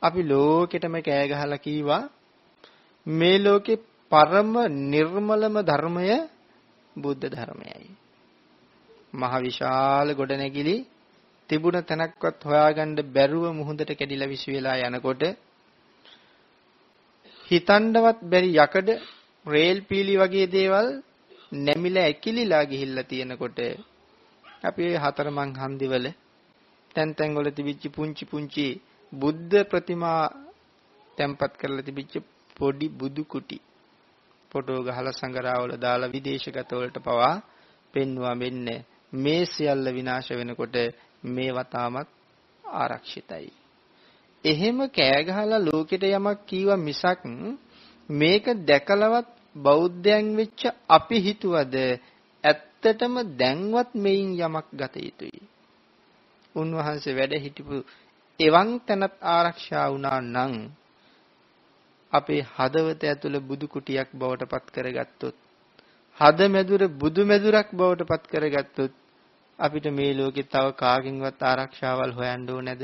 අපි 0.02 0.20
ලෝකෙටම 0.22 0.94
කෑ 1.00 1.28
ගහලා 1.28 1.58
කීවා 1.58 2.04
මේ 3.06 3.38
ලෝකේ 3.38 3.82
පරම 4.12 4.52
නිර්මලම 4.86 5.56
ධර්මය 5.62 6.08
බුද්ධ 6.96 7.24
ධර්මයයි. 7.26 7.88
මහ 9.14 9.32
විශාල 9.38 10.08
ගොඩනැගිලි 10.12 10.76
තිබුණ 11.50 11.78
තැනක්වත් 11.82 12.40
හොයාගන්න 12.42 12.98
බැරුව 13.12 13.44
මුහුදට 13.52 13.90
කැඩිලා 13.90 14.28
විශ් 14.28 14.46
වෙලා 14.48 14.76
යනකොට 14.88 15.22
හිතන්නවත් 17.46 18.18
බැරි 18.24 18.50
යකඩ 18.56 18.88
රේල් 19.46 19.78
පීලි 19.82 20.14
වගේ 20.16 20.46
දේවල් 20.48 20.88
නැමිලා 21.58 22.04
ඇකිලිලා 22.04 22.64
ගිහිල්ලා 22.64 23.04
තියෙනකොට 23.04 23.58
අපි 24.64 24.82
ওই 24.82 24.96
හතරමං 24.96 25.50
හන්දිවල 25.54 26.06
තැන් 26.94 27.10
තැන් 27.14 27.36
වල 27.36 27.48
තිබිච්ච 27.50 27.82
පුංචි 27.88 28.24
පුංචි 28.24 28.66
බුද්ධ 29.12 29.54
ප්‍රතිමා 29.64 30.22
තැම්පත් 31.18 31.52
කරලා 31.60 31.86
තිබිච්ච 31.86 32.14
පොඩි 32.56 32.86
බුදු 32.90 33.22
කුටි 33.24 33.58
ෆොටෝ 34.50 34.80
ගහලා 34.82 35.12
සංගරාවල 35.12 35.72
දාලා 35.76 36.08
විදේශගත 36.08 36.70
වලට 36.72 36.98
පවා 37.00 37.34
පෙන්වුවා 37.94 38.34
මෙන්න 38.34 38.66
මේ 39.16 39.42
සියල්ල 39.46 39.86
විනාශ 39.90 40.30
වෙනකොට 40.30 40.76
මේ 41.26 41.50
වතාමත් 41.52 42.08
ආරක්ෂිතයි. 42.64 43.48
එහෙම 44.44 44.78
කෑ 44.90 45.20
ගහලා 45.24 45.60
ලෝකෙට 45.60 46.04
යමක් 46.08 46.40
කීවා 46.46 46.76
මිසක් 46.78 47.20
මේක 48.08 48.44
දැකලවත් 48.64 49.28
බෞද්ධයන් 49.56 50.26
වෙච්ච 50.36 50.60
අපි 50.88 51.16
හිතුවද 51.20 51.74
ඇත්තටම 52.44 53.14
දැන්වත් 53.38 53.90
මෙයින් 53.96 54.30
යමක් 54.38 54.66
ගත 54.72 54.94
යුතුයි. 54.98 55.40
උන්වහන්සේ 56.54 57.14
වැඩ 57.14 57.34
හිටපු 57.38 57.76
එවන් 58.40 58.70
තැනත් 58.80 59.14
ආරක්ෂා 59.28 59.86
වුණා 59.90 60.20
නම් 60.24 60.54
අපේ 62.14 62.42
හදවත 62.56 63.02
ඇතුළ 63.04 63.36
බුදු 63.40 63.66
කුටියක් 63.68 64.08
බවට 64.12 64.50
පත් 64.50 64.66
කරගත්තොත් 64.74 65.36
හද 66.18 66.38
මැදුර 66.48 66.82
බුදු 66.94 67.22
මැදුරක් 67.26 67.68
බවට 67.72 68.02
පත් 68.02 68.24
කරගත්තොත් 68.26 68.92
අපිට 69.58 69.86
මේ 69.90 70.12
ලෝකේ 70.14 70.42
තව 70.44 70.66
කාගෙන්වත් 70.74 71.40
ආරක්ෂාවල් 71.42 72.12
හොයන්න 72.12 72.50
ඕනේද 72.50 72.82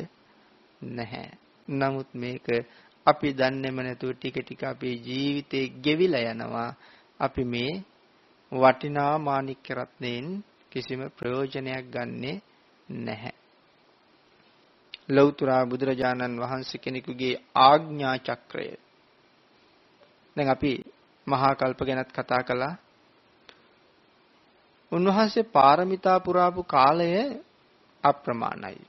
නැහැ. 0.82 1.28
නමුත් 1.68 2.10
මේක 2.14 2.46
අපි 3.06 3.28
දන්නේම 3.32 3.76
නැතුව 3.76 4.10
ටික 4.14 4.36
ටික 4.40 4.62
අපේ 4.64 4.96
ජීවිතේ 4.98 5.66
ගෙවිලා 5.80 6.30
යනවා. 6.32 6.70
අපි 7.20 7.42
මේ 7.44 7.72
වටිනා 8.52 9.14
මාණික්ක 9.18 9.66
රත්නයෙන් 9.70 10.26
කිසිම 10.72 11.00
ප්‍රයෝජනයක් 11.10 11.86
ගන්නෙ 11.86 12.32
නැහැ. 12.98 13.34
ලෞතර 15.08 15.50
බුදුරජාණන් 15.68 16.40
වහන්සේ 16.40 16.82
කෙනෙකුගේ 16.84 17.34
ආඥා 17.60 18.16
චක්‍රය. 18.18 18.66
දැන් 20.40 20.50
අපි 20.50 20.72
මහා 21.26 21.55
කල්ප 21.55 21.81
ගැනත් 21.81 22.12
කතා 22.12 22.42
කළා. 22.42 22.74
උන්වහන්සේ 24.92 25.42
පාරමිතා 25.46 26.20
පුරාපු 26.20 26.62
කාලය 26.64 27.11
අප්‍රමාණයි. 28.05 28.81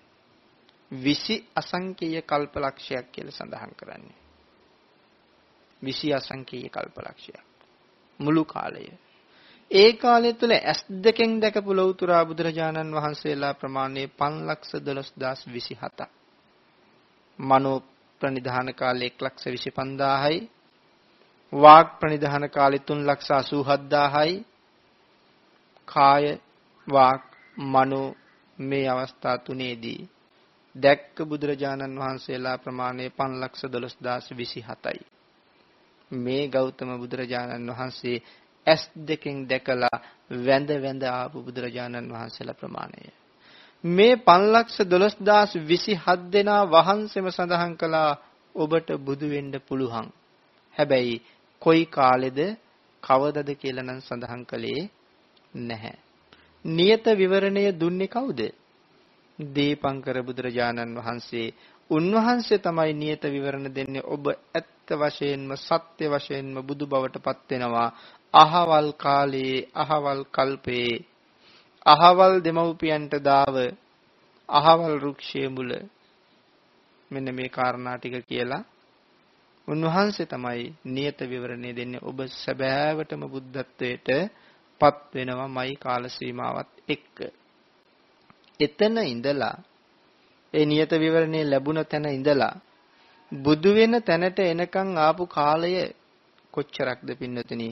20 0.91 1.43
අසංකේය 1.55 2.21
කල්පලක්ෂයක් 2.21 3.05
කියලා 3.11 3.31
සඳහන් 3.31 3.73
කරන්නේ. 3.75 4.19
20 5.81 6.13
අසංකේය 6.13 6.69
කල්පලක්ෂයක්. 6.69 7.45
මුළු 8.19 8.43
කාලය. 8.45 8.85
ඒ 9.71 9.91
කාලය 9.93 10.33
තුල 10.33 10.51
ඇස් 10.53 10.79
දෙකෙන් 11.03 11.31
දැකපු 11.41 11.71
ලෞතුරා 11.75 12.23
බුදුරජාණන් 12.25 12.95
වහන්සේලා 12.95 13.53
ප්‍රමාණය 13.53 14.03
512027ක්. 14.19 15.99
මනෝ 17.39 17.77
ප්‍රනිධාන 18.21 18.69
කාලේ 18.73 19.11
125000යි. 19.11 20.60
වාග් 21.53 21.99
ප්‍රනිධාන 21.99 22.49
කාලේ 22.49 22.81
387000යි. 22.81 24.45
කාය 25.87 26.39
වාක් 26.87 27.23
මනෝ 27.57 28.15
මේ 28.59 28.89
අවස්ථා 28.89 29.37
තුනේදී 29.37 30.09
දැක්ක 30.75 31.21
බුදුරජාණන් 31.21 31.99
වහන්සේලා 31.99 32.57
ප්‍රමාණය 32.57 33.11
512027යි. 33.11 35.05
මේ 36.11 36.47
ගෞතම 36.47 36.97
බුදුරජාණන් 36.97 37.69
වහන්සේ 37.69 38.23
ඇස් 38.67 38.91
දෙකෙන් 39.07 39.49
දැකලා 39.49 40.01
වැඳ 40.39 40.69
වැඳ 40.81 41.03
ආපු 41.03 41.43
බුදුරජාණන් 41.43 42.09
වහන්සේලා 42.09 42.53
ප්‍රමාණය. 42.53 43.11
මේ 43.83 44.17
512027 44.17 46.31
දෙනා 46.31 46.65
වහන්සේම 46.65 47.29
සඳහන් 47.29 47.75
කළා 47.75 48.17
ඔබට 48.55 48.97
බුදු 48.97 49.29
වෙන්න 49.29 49.61
පුළුවන්. 49.67 50.11
හැබැයි 50.75 51.23
කොයි 51.61 51.85
කාලෙද 51.87 52.39
කවදද 53.03 53.49
කියලා 53.55 53.83
නම් 53.83 53.99
සඳහන් 53.99 54.43
කළේ 54.43 54.81
නැහැ. 55.61 55.97
නියත 56.65 57.05
විවරණය 57.13 57.63
දුන්නේ 57.73 58.07
කවුද? 58.07 58.41
දීපංකර 59.39 60.17
බුදුරජාණන් 60.21 60.97
වහන්සේ. 60.97 61.53
උන්වහන්සේ 61.89 62.59
තමයි 62.59 62.93
නියත 62.93 63.23
විවරණ 63.25 63.67
දෙන්නේ 63.69 64.07
ඔබ 64.07 64.25
ඇත්ත 64.27 64.89
වශයෙන්ම 64.93 65.51
සත්‍ය 65.57 66.05
වශයෙන්ම 66.07 66.57
බුදු 66.61 66.85
බවට 66.85 67.15
පත් 67.19 67.49
වෙනවා. 67.51 67.89
අහවල් 68.33 68.89
කාලයේ 68.95 69.67
අහවල් 69.75 70.21
කල්පයේ 70.27 71.03
අහවල් 71.85 72.33
දෙමව්පියන්ට 72.39 73.13
දාව 73.21 73.55
අහවල් 74.49 74.93
රුක්ෂයේ 74.99 75.49
මුල 75.49 75.71
මෙන්න 77.11 77.27
මේ 77.31 77.49
කාරණා 77.49 77.97
ටික 77.97 78.15
කියලා 78.25 78.63
උන්වහන්සේ 79.67 80.25
තමයි 80.25 80.63
නියත 80.85 81.19
විවරණය 81.21 81.71
දෙන්නේ 81.75 82.01
ඔබ 82.01 82.19
සැබෑවටම 82.35 83.23
බුද්ධත්වයට 83.25 84.09
පත් 84.81 85.13
වෙනවමයි 85.15 85.75
කාල 85.75 86.03
සීමාවත් 86.09 86.71
එක්ක. 86.87 87.17
එතන 88.59 88.97
ඉඳලා 89.05 89.55
ඒ 90.53 90.65
නියත 90.65 90.91
විවරණේ 90.93 91.45
ලැබුණ 91.45 91.85
තැන 91.85 92.05
ඉඳලා 92.09 92.55
බුදු 93.31 93.69
වෙන 93.73 93.93
තැනට 94.01 94.39
එනකන් 94.41 94.89
ආපු 94.97 95.23
කාලය 95.27 95.73
කොච්චරක්ද 96.53 97.09
පින්නතුනි 97.17 97.69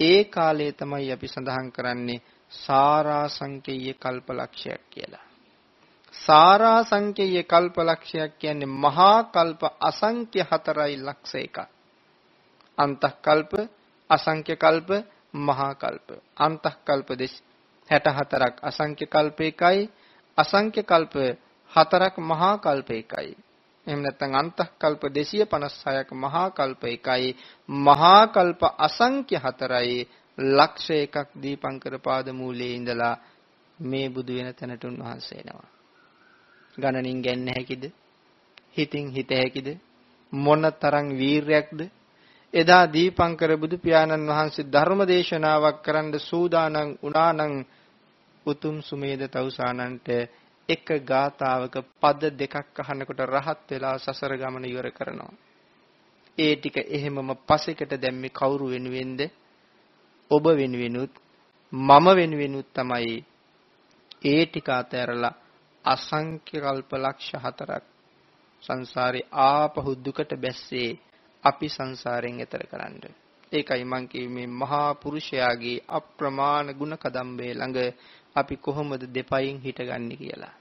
ඒ 0.00 0.20
කාලය 0.26 0.66
තමයි 0.72 1.12
අපි 1.12 1.26
සඳහන් 1.26 1.68
කරන්නේ 1.72 2.24
සාරා 2.52 3.26
සංකේය 3.28 3.94
කල්පලක්ෂයක් 3.94 4.82
කියලා. 4.90 5.26
සාරා 6.16 6.80
සංකේය 6.82 7.42
කල්පලක්ෂයක් 7.44 8.32
කියන්නේ 8.38 8.74
මහා 8.76 9.18
කල්ප 9.26 9.62
අසංඛ්‍ය 9.80 10.40
4යි 10.42 10.96
ලක්ෂ 10.98 11.34
එකක්. 11.36 11.58
අන්තකල්ප 12.78 13.52
අසංඛ්‍ය 14.10 14.56
කල්ප 14.56 14.90
මහා 15.38 15.72
කල්ප. 15.74 16.08
අන්තකල්ප 16.36 17.08
64ක් 17.90 18.56
අසංඛ්‍ය 18.62 19.06
කල්ප 19.06 19.38
එකයි 19.42 19.90
අසංඛ්‍ය 20.38 20.82
කල්ප 20.82 21.14
4ක් 21.72 22.14
මහා 22.20 22.54
කල්ප 22.58 22.88
එකයි. 22.92 23.30
එහෙම 23.86 24.00
නැත්නම් 24.02 24.32
අන්තකල්ප 24.34 25.02
256ක් 25.10 26.10
මහා 26.14 26.48
කල්ප 26.50 26.82
එකයි 26.86 27.36
මහා 27.68 28.22
කල්ප 28.28 28.62
අසංඛ්‍ය 28.78 29.36
4යි 29.38 29.98
ලක්ෂ 30.38 30.88
එකක් 30.96 31.16
දීපංකර 31.34 31.94
පාද 31.98 32.26
මූලයේ 32.32 32.74
ඉඳලා 32.74 33.16
මේ 33.78 34.08
බුදු 34.08 34.32
වෙන 34.34 34.54
තැනට 34.54 34.84
උන්වහන්සේ 34.84 35.40
එනවා. 35.40 35.75
ගණනින් 36.78 37.22
ගන්න 37.22 37.48
හැකිද? 37.48 37.92
හිතින් 38.72 39.10
හිත 39.10 39.30
හැකිද? 39.32 39.68
මොන 40.32 40.62
තරම් 40.72 41.08
වීරයක්ද? 41.12 41.80
එදා 42.54 42.84
දීපංකර 42.86 43.50
බුදු 43.56 43.76
පියාණන් 43.78 44.28
වහන්සේ 44.28 44.66
ධර්ම 44.66 45.00
දේශනාවක් 45.04 45.82
කරන්න 45.82 46.12
සූදානම් 46.20 46.88
වුණානම් 46.96 47.54
උතුම් 48.46 48.76
සුමේද 48.80 49.22
තවුසානන්ට 49.26 50.08
එක 50.68 50.86
ගාතාවක 51.02 51.74
පද 51.94 52.22
දෙකක් 52.32 52.78
අහනකොට 52.80 53.20
රහත් 53.26 53.68
වෙලා 53.70 53.96
සසර 53.96 54.32
ගමන 54.36 54.64
ඉවර 54.64 54.88
කරනවා. 54.90 55.32
ඒ 56.38 56.56
ටික 56.56 56.76
එහෙමම 56.88 57.30
පසෙකට 57.38 57.92
දැම්මේ 57.94 58.30
කවුරු 58.30 58.66
වෙනුවෙන්ද? 58.66 59.20
ඔබ 60.30 60.44
වෙනුවෙනුත් 60.52 61.12
මම 61.72 62.06
වෙනුවෙනුත් 62.14 62.68
තමයි 62.72 63.24
ඒ 64.24 64.42
ටික 64.46 64.68
අතහැරලා 64.70 65.34
අසංඛ්‍ය 65.86 66.58
කල්ප 66.60 66.90
ලක්ෂ 66.94 67.30
හතරක් 67.42 67.84
සංසාරේ 68.62 69.28
ආපහු 69.44 69.90
දුකට 69.96 70.32
බැස්සේ 70.36 70.90
අපි 71.44 71.66
සංසාරයෙන් 71.68 72.40
එතර 72.40 72.62
කරන්න. 72.66 72.94
ඒකයි 73.52 73.84
මං 73.84 74.04
මේ 74.28 74.48
මහා 74.52 74.90
පුරුෂයාගේ 74.94 75.84
අප්‍රමාණ 75.88 76.68
ගුණ 76.72 76.94
කදම්බේ 76.94 77.52
ළඟ 77.54 77.78
අපි 78.36 78.54
කොහොමද 78.56 79.02
දෙපයින් 79.14 79.58
හිටගන්නේ 79.60 80.16
කියලා. 80.16 80.54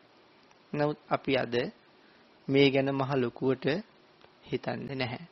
නමුත් 0.74 1.00
අපි 1.10 1.32
අද 1.38 1.56
මේ 2.48 2.68
ගැන 2.72 2.90
මහ 2.92 3.12
ලොකුවට 3.16 3.66
හිතන්නේ 4.46 4.96
නැහැ. 4.96 5.26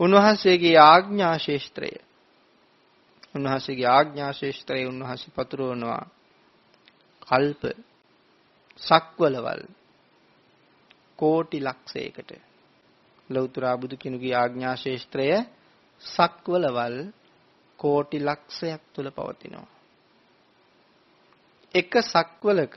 උන්වහන්සේගේ 0.00 0.76
ආඥා 0.82 1.36
ශේෂ්ත්‍රය 1.38 1.90
උන්වහන්සේගේ 3.34 3.88
ආඥා 3.88 4.32
ශේෂ්ත්‍රය 4.32 4.86
උන්වහන්සේ 4.86 5.34
පතුරවනවා 5.36 6.04
කල්ප 7.22 7.62
සක්වලවල් 8.78 9.62
කෝටි 11.18 11.58
ලක්ෂයකට. 11.60 12.30
ලෞතර 13.30 13.64
බුදු 13.76 13.96
කෙනෙකුගේ 13.96 14.34
ආඥා 14.34 14.76
ශේෂ්ත්‍රය 14.76 15.26
සක්වලවල් 16.02 16.96
කෝටි 17.78 18.18
ලක්ෂයක් 18.20 18.82
තුල 18.94 19.08
පවතිනවා. 19.10 19.68
එක 21.74 21.92
සක්වලක 22.04 22.76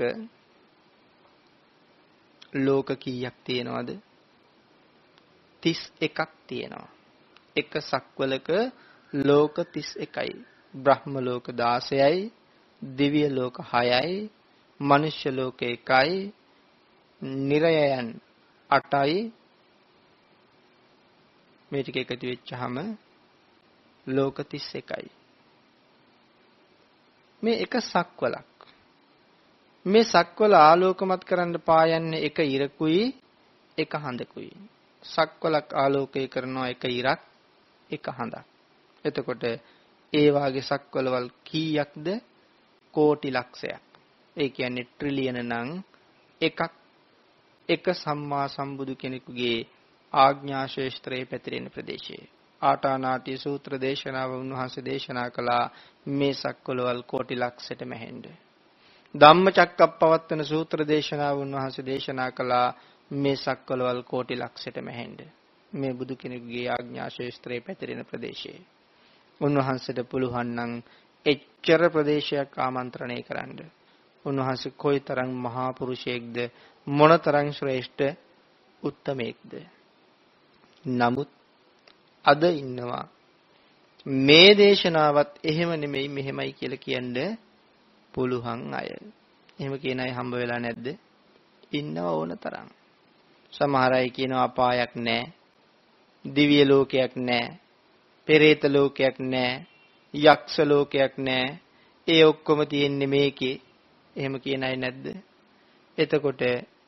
ලෝක 2.56 2.89
කීයක් 2.95 3.36
තියෙනවද? 3.45 3.89
31ක් 5.63 6.19
තියෙනවා. 6.47 6.89
එක 7.56 7.71
සක්වලක 7.82 8.49
ලෝක 9.13 9.56
31යි 9.58 10.34
බ්‍රහ්ම 10.73 11.13
ලෝක 11.19 11.45
16යි 11.49 12.32
දිව්‍ය 12.82 13.23
ලෝක 13.29 13.58
6යි 13.63 14.29
මනුෂ්‍ය 14.79 15.29
ලෝක 15.31 15.59
1යි 15.62 16.31
නිරයයන් 17.47 18.07
8යි 18.69 19.19
මේ 21.71 21.83
ටික 21.83 21.97
එකතු 22.01 22.25
වෙච්චාම 22.27 22.75
ලෝක 24.07 24.38
31යි 24.41 25.09
මේ 27.43 27.59
එක 27.59 27.73
සක්වලක්. 27.83 28.51
මේ 29.86 30.03
සක්වල 30.05 30.53
ආලෝකමත් 30.57 31.23
කරන්න 31.23 31.55
පායන්නේ 31.59 32.23
එක 32.27 32.38
ඉරකුයි 32.55 33.03
එක 33.77 33.91
හඳකුයි. 33.95 34.51
සක්වලක් 35.05 35.67
ආලෝකය 35.73 36.27
කරනවා 36.27 36.71
එක 36.73 36.83
ඉරක් 36.91 37.21
එක 37.89 38.05
හඳක්. 38.09 38.45
එතකොට 39.05 39.43
ඒ 40.13 40.27
වාගේ 40.31 40.67
සක්වලවල් 40.69 41.27
කීයක්ද? 41.43 42.07
කෝටි 42.93 43.29
ලක්ෂයක්. 43.31 43.92
ඒ 44.37 44.49
කියන්නේ 44.49 44.87
ට්‍රිලියන 44.87 45.39
නම් 45.41 45.69
එකක් 46.41 46.59
එක 47.69 47.85
සම්මා 47.95 48.47
සම්බුදු 48.47 48.93
කෙනෙකුගේ 48.95 49.59
ආඥා 50.13 50.65
ශේෂ්ත්‍රයේ 50.67 51.25
පැතිරෙන 51.25 51.67
ප්‍රදේශයේ 51.69 52.25
ආටානාටි 52.61 53.37
සූත්‍ර 53.37 53.73
දේශනාව 53.81 54.31
උන්වහන්සේ 54.33 54.85
දේශනා 54.85 55.29
කළා 55.29 55.65
මේ 56.11 56.33
සක්වලවල් 56.33 57.01
කෝටි 57.03 57.35
ලක්ෂයට 57.35 57.81
මැහෙන්න. 57.85 58.23
ධම්මචක්කප්පවත්තන 59.15 60.43
සූත්‍ර 60.43 60.79
දේශනාව 60.87 61.37
උන්වහන්සේ 61.39 61.85
දේශනා 61.85 62.31
කළා 62.31 62.67
මේ 63.11 63.35
සක්වලවල් 63.37 64.01
කෝටි 64.03 64.35
ලක්ෂයට 64.35 64.77
මැහෙන්න. 64.81 65.17
මේ 65.73 65.93
බුදු 65.93 66.15
කෙනෙකුගේ 66.15 66.67
ආඥා 66.69 67.09
ශේෂ්ත්‍රයේ 67.09 67.61
පැතිරෙන 67.61 68.05
ප්‍රදේශයේ 68.05 68.59
උන්වහන්සේට 69.41 69.99
පුළුවන් 70.09 70.49
නම් 70.55 70.73
එච්චර 71.25 71.81
ප්‍රදේශයක් 71.89 72.51
ආමන්ත්‍රණය 72.57 73.17
කරන්න. 73.23 73.59
උන්වහන්සේ 74.25 74.77
කොයිතරම් 74.77 75.31
මහා 75.36 75.71
පුරුෂයෙක්ද 75.71 76.36
මොනතරම් 76.88 77.47
ශ්‍රේෂ්ඨ 77.51 78.03
උත්තමයෙක්ද. 78.83 79.51
නමුත් 80.86 81.29
අද 82.25 82.43
ඉන්නවා 82.53 83.05
මේ 84.05 84.57
දේශනාවත් 84.57 85.31
එහෙම 85.43 85.69
නෙමෙයි 85.79 86.07
මෙහෙමයි 86.07 86.53
කියලා 86.53 86.77
කියන්න 86.77 87.38
පුළුවන් 88.13 88.73
අය. 88.73 88.89
එහෙම 89.59 89.73
කියන 89.79 89.99
අය 89.99 90.12
හම්බ 90.12 90.33
වෙලා 90.33 90.59
නැද්ද? 90.59 90.88
ඉන්නව 91.71 92.05
ඕන 92.07 92.31
තරම්. 92.38 92.69
සමහර 93.53 93.93
අය 93.93 94.09
කියනවා 94.09 94.43
අපායක් 94.43 94.91
නැහැ. 94.95 95.31
දිව්‍ය 96.25 96.65
ලෝකයක් 96.65 97.13
නැහැ. 97.17 97.59
පෙරේත 98.27 98.63
ලෝකයක් 98.65 99.15
නැහැ. 99.19 99.65
යක්ෂ 100.13 100.55
ලෝකයක් 100.62 101.13
නැහැ. 101.17 101.59
ඒ 102.07 102.23
ඔක්කොම 102.23 102.59
තියෙන්නේ 102.67 103.07
මේකේ. 103.07 103.62
එහෙම 104.15 104.36
කියන 104.39 104.63
අය 104.63 104.76
නැද්ද? 104.76 105.06
එතකොට 105.97 106.41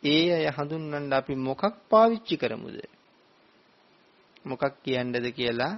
ඒ 0.04 0.26
අය 0.34 0.46
හඳුන්වන්න 0.48 1.14
අපි 1.14 1.34
මොකක් 1.38 1.64
පාවිච්චි 1.90 2.36
කරමුද? 2.38 2.78
මොකක් 4.46 4.64
කියන්නද 4.84 5.26
කියලා 5.32 5.74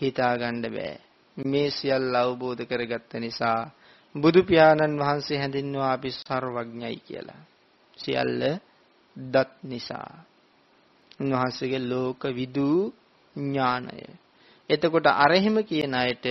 හිතාගන්න 0.00 0.62
බෑ. 0.66 0.94
මේ 1.36 1.68
සියල්ල 1.70 2.14
අවබෝධ 2.14 2.62
කරගත්ත 2.62 3.12
නිසා 3.16 3.60
බුදු 4.14 4.40
පියාණන් 4.44 5.00
වහන්සේ 5.00 5.38
හැඳින්වුවා 5.38 5.92
අපි 5.92 6.10
සර්වඥයි 6.10 6.98
කියලා. 6.98 7.42
සියල්ල 7.96 8.42
දත් 9.16 9.50
නිසා. 9.62 10.12
උන්වහන්සේගේ 11.20 11.82
ලෝක 11.82 12.22
විදු 12.30 12.68
ඥානය 13.36 14.24
එතකොට 14.70 15.06
අරහෙම 15.06 15.56
කියන 15.62 15.94
අයට 15.94 16.24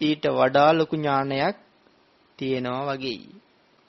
ඊට 0.00 0.24
වඩා 0.30 0.70
ලොකු 0.72 0.96
ඥානයක් 0.96 1.56
තියෙනවා 2.38 2.84
වගේයි. 2.88 3.30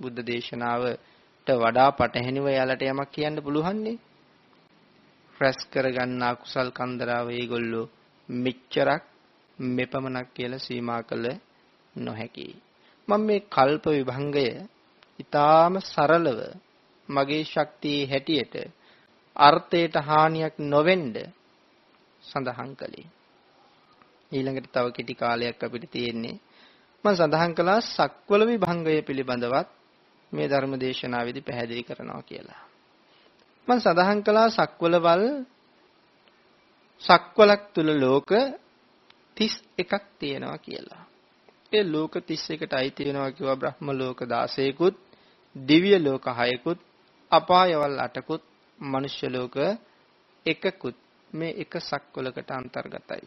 බුද්ධ 0.02 0.22
දේශනාවට 0.24 1.48
වඩා 1.58 1.90
පටහැනිව 1.92 2.46
යාලට 2.50 2.84
යමක් 2.84 3.10
කියන්න 3.10 3.38
පුළුවන්නේ. 3.38 4.02
රැස් 5.36 5.60
කරගන්න 5.66 6.22
අකුසල් 6.24 6.70
කන්දරාව 6.72 7.28
ඒගොල්ලෝ 7.32 7.92
මෙච්චරක් 8.30 9.04
මෙපමණක් 9.60 10.28
කියලා 10.34 10.60
සීමා 10.60 11.02
කළ 11.02 11.26
නොහැකි. 11.96 12.48
මම 13.08 13.22
මේ 13.22 13.46
කල්ප 13.48 13.86
විභංගය 13.90 14.48
ඊටාම 15.20 15.74
සරලව 15.84 16.40
මගේ 17.10 17.44
ශක්තියේ 17.44 18.10
හැටියට 18.12 18.56
අර්ථයට 19.36 19.96
හානියක් 20.02 20.56
නොවෙන්න 20.66 21.16
සඳහන් 22.24 22.72
කළේ. 22.76 23.08
ඊළඟට 24.32 24.72
තව 24.72 24.86
කෙටි 24.90 25.14
කාලයක් 25.14 25.60
අපිට 25.60 25.86
තියෙන්නේ 25.90 26.38
මම 27.04 27.16
සඳහන් 27.16 27.54
කළා 27.54 27.80
සක්වල 27.88 28.42
විභංගය 28.46 28.96
පිළිබඳවත් 29.02 29.70
මේ 30.32 30.48
ධර්ම 30.48 30.74
දේශනාවේදී 30.80 31.42
පැහැදිලි 31.42 31.84
කරනවා 31.84 32.22
කියලා. 32.22 32.62
මම 33.68 33.80
සඳහන් 33.80 34.20
කළා 34.24 34.50
සක්වලවල් 34.50 35.24
සක්වලක් 37.02 37.62
තුල 37.74 37.90
ලෝක 38.00 38.30
31ක් 39.38 39.94
තියෙනවා 40.20 40.58
කියලා. 40.58 41.04
ඒ 41.74 41.84
ලෝක 41.84 42.14
31ට 42.18 42.74
අයිති 42.74 43.06
වෙනවා 43.06 43.32
කිව්වා 43.32 43.56
බ්‍රහ්ම 43.56 43.88
ලෝක 43.92 44.20
16කුත්, 44.24 44.96
දිව්‍ය 45.56 45.92
ලෝක 46.00 46.26
6කුත්, 46.40 46.80
අපායවල් 47.32 47.96
8කුත්, 48.00 48.44
මනුෂ්‍ය 48.80 49.28
ලෝක 49.30 49.56
1කුත් 50.46 50.98
මේ 51.34 51.54
එක 51.58 51.74
සක්වලකට 51.82 52.50
අන්තර්ගතයි. 52.52 53.26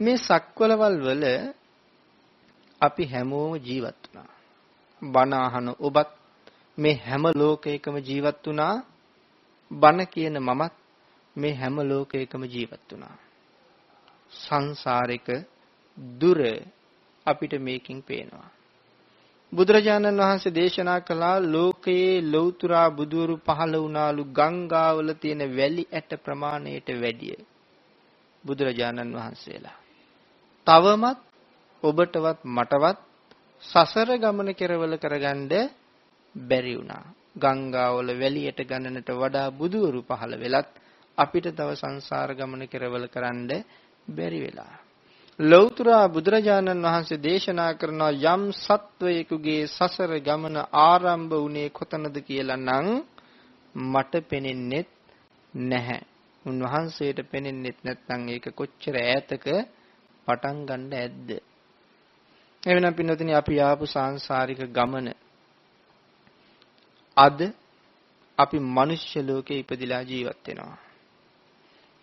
මේ 0.00 0.18
සක්වලවල් 0.18 0.96
වල 1.00 1.24
අපි 2.80 3.04
හැමෝම 3.06 3.52
ජීවත් 3.58 4.02
වුණා. 4.04 4.41
බණ 5.02 5.32
අහන 5.34 5.68
ඔබත් 5.80 6.08
මේ 6.78 7.00
හැම 7.00 7.24
ලෝකයකම 7.32 7.96
ජීවත් 7.98 8.46
වුණා. 8.46 8.74
බණ 9.70 10.06
කියන 10.06 10.36
මමත් 10.38 10.74
මේ 11.36 11.54
හැම 11.54 11.76
ලෝකයකම 11.82 12.42
ජීවත් 12.44 12.82
වුණා. 12.90 13.16
සංසාරික 14.32 15.28
දුර 16.20 16.38
අපිට 17.26 17.52
මේකින් 17.58 17.98
පේනවා. 18.02 18.50
බුදුරජාණන් 19.52 20.20
වහන්සේ 20.20 20.54
දේශනා 20.54 21.00
කළා 21.00 21.36
ලෝකයේ 21.46 22.22
ලෞතුරා 22.24 22.88
බුදුරු 22.90 23.34
පහළ 23.38 23.74
වුණාලු 23.76 24.22
ගංගාවල 24.30 25.08
තියෙන 25.14 25.42
වැලි 25.56 25.84
ඇට 25.90 26.10
ප්‍රමාණයට 26.24 26.88
වැඩිය 26.96 27.38
බුදුරජාණන් 28.44 29.12
වහන්සේලා. 29.12 29.78
තවමත් 30.66 31.18
ඔබටවත් 31.82 32.38
මටවත් 32.46 32.98
සසර 33.64 34.08
ගමන 34.18 34.48
කෙරවල 34.52 34.94
කරගන්න 34.96 35.50
බැරි 36.34 36.74
වුණා. 36.74 37.04
ගංගාවල 37.34 38.08
වැලියට 38.14 38.60
ගණනට 38.62 39.10
වඩා 39.12 39.48
බුදුවරු 39.52 40.00
පහළ 40.02 40.34
වෙලත් 40.36 40.70
අපිට 41.18 41.46
තව 41.50 41.68
සංසාර 41.74 42.30
ගමන 42.32 42.62
කෙරවල 42.66 43.06
කරන්න 43.08 43.50
බැරි 44.08 44.40
වෙලා. 44.40 44.74
ලෞතර 45.38 45.88
බුදුරජාණන් 46.08 46.84
වහන්සේ 46.84 47.18
දේශනා 47.18 47.72
කරන 47.74 48.02
යම් 48.24 48.42
සත්වයෙකුගේ 48.54 49.66
සසර 49.68 50.12
ගමන 50.20 50.56
ආරම්භ 50.80 51.34
වුණේ 51.34 51.68
කොතනද 51.70 52.16
කියලා 52.20 52.56
නම් 52.58 52.88
මට 53.74 54.12
පෙනෙන්නේ 54.24 54.84
නැහැ. 55.54 56.02
උන්වහන්සේට 56.44 57.18
පෙනෙන්නේ 57.24 57.78
නැත්නම් 57.80 58.22
ඒක 58.28 58.46
කොච්චර 58.52 58.96
ඈතක 58.98 59.46
පටන් 60.28 60.58
ගන්න 60.66 60.92
ඇද්ද? 60.94 61.30
එවෙනම් 62.62 62.94
පින්නතුනි 62.94 63.32
අපි 63.34 63.54
ආපු 63.60 63.84
සාංශාරික 63.86 64.60
ගමන 64.68 65.08
අද 67.16 67.38
අපි 68.38 68.58
මිනිස්්‍ය 68.58 69.20
ලෝකේ 69.20 69.58
ඉපදිලා 69.58 70.02
ජීවත් 70.02 70.46
වෙනවා. 70.46 70.78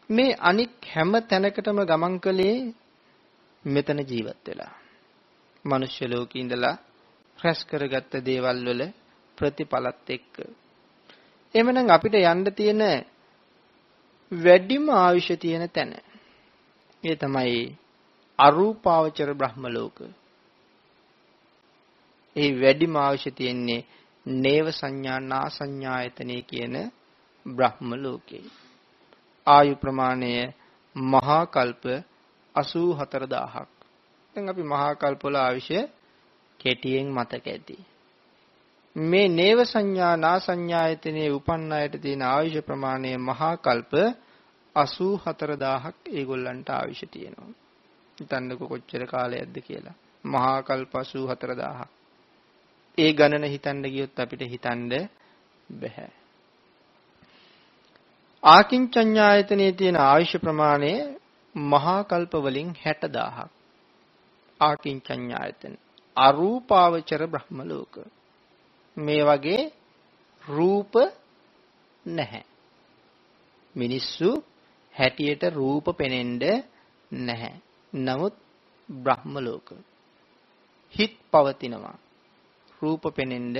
මේ 0.10 0.38
අනික් 0.42 0.74
හැම 0.94 1.12
තැනකටම 1.22 1.80
ගමන් 1.82 2.16
කළේ 2.20 2.58
මෙතන 3.66 4.00
ජීවත් 4.02 4.46
වෙලා. 4.48 4.74
මිනිස්්‍ය 5.66 6.06
ලෝකේ 6.08 6.42
ඉඳලා 6.42 6.76
රැස් 7.40 7.60
කරගත්ත 7.66 8.14
දේවල් 8.22 8.60
වල 8.68 8.82
ප්‍රතිඵලත් 9.38 10.10
එක්ක. 10.10 10.36
එමනම් 11.56 11.90
අපිට 11.90 12.16
යන්න 12.24 12.46
තියෙන 12.52 12.84
වැඩිම 14.32 14.86
ආයුෂ 14.92 15.30
තියෙන 15.40 15.66
තැන. 15.70 15.92
ඒ 17.04 17.16
තමයි 17.16 17.60
අරූපාවචර 18.40 19.30
බ්‍රහ්ම 19.34 19.66
ලෝක. 19.70 20.00
ඒ 22.40 22.50
වැඩිම 22.62 22.96
අවශ්‍ය 22.98 23.32
තියෙන්නේ 23.32 23.82
නේව 24.26 24.66
සංඥා 24.72 25.20
නා 25.22 25.48
සංඥායතනෙ 25.50 26.38
කියන 26.42 26.76
බ්‍රහ්ම 27.46 27.90
ලෝකේ. 27.96 28.46
ආයු 29.48 29.76
ප්‍රමාණය 29.76 30.32
මහා 30.96 31.44
කල්ප 31.46 31.84
84000ක්. 32.56 33.68
දැන් 34.36 34.50
අපි 34.50 34.64
මහා 34.64 34.94
කල්ප 34.96 35.22
වල 35.24 35.36
ආවිෂය 35.36 35.80
කෙටියෙන් 36.60 37.08
මතක 37.10 37.46
ඇති. 37.48 37.78
මේ 38.96 39.28
නේව 39.30 39.60
සංඥා 39.64 40.16
නා 40.16 40.38
සංඥායතනයේ 40.40 41.30
උපන් 41.32 41.72
අයට 41.72 41.96
තියෙන 42.02 42.24
ආයුෂ 42.24 42.66
ප්‍රමාණය 42.66 43.12
මහා 43.20 43.56
කල්ප 43.58 43.94
84000ක් 44.76 45.96
ඒගොල්ලන්ට 46.12 46.70
ආයුෂ 46.70 47.04
තියෙනවා. 47.12 47.54
හිතන්නකො 48.18 48.64
කොච්චර 48.68 49.04
කාලයක්ද 49.06 49.56
කියලා. 49.62 49.98
මහා 50.24 50.60
කල්ප 50.62 50.94
84000ක්. 50.94 51.99
ඒ 53.00 53.12
ගණන 53.14 53.46
හිතන්න 53.46 53.84
ගියොත් 53.86 54.20
අපිට 54.20 54.42
හිතන්න 54.46 54.82
බෑ. 55.74 56.08
ආකින්චඤ්ඤායතනයේ 58.44 59.72
තියෙන 59.72 59.98
ආයුෂ 60.02 60.34
ප්‍රමාණය 60.38 60.92
මහා 61.56 62.02
කල්ප 62.04 62.34
වලින් 62.38 62.70
60000ක්. 62.78 63.48
ආකින්චඤ්ඤායතන 64.60 65.74
අරූපාවචර 66.18 67.22
බ්‍රහ්ම 67.28 67.60
ලෝක. 67.64 67.94
මේ 68.98 69.24
වගේ 69.24 69.62
රූප 70.44 70.94
නැහැ. 72.06 72.44
මිනිස්සු 73.76 74.30
හැටියට 74.94 75.44
රූප 75.54 75.86
පෙනෙන්න 75.98 76.40
නැහැ. 77.22 77.56
නමුත් 77.94 78.36
බ්‍රහ්ම 78.90 79.34
ලෝක 79.40 79.68
හිත් 80.94 81.16
පවතිනවා. 81.32 81.98
රූප 82.82 83.04
පෙනෙන්න 83.16 83.58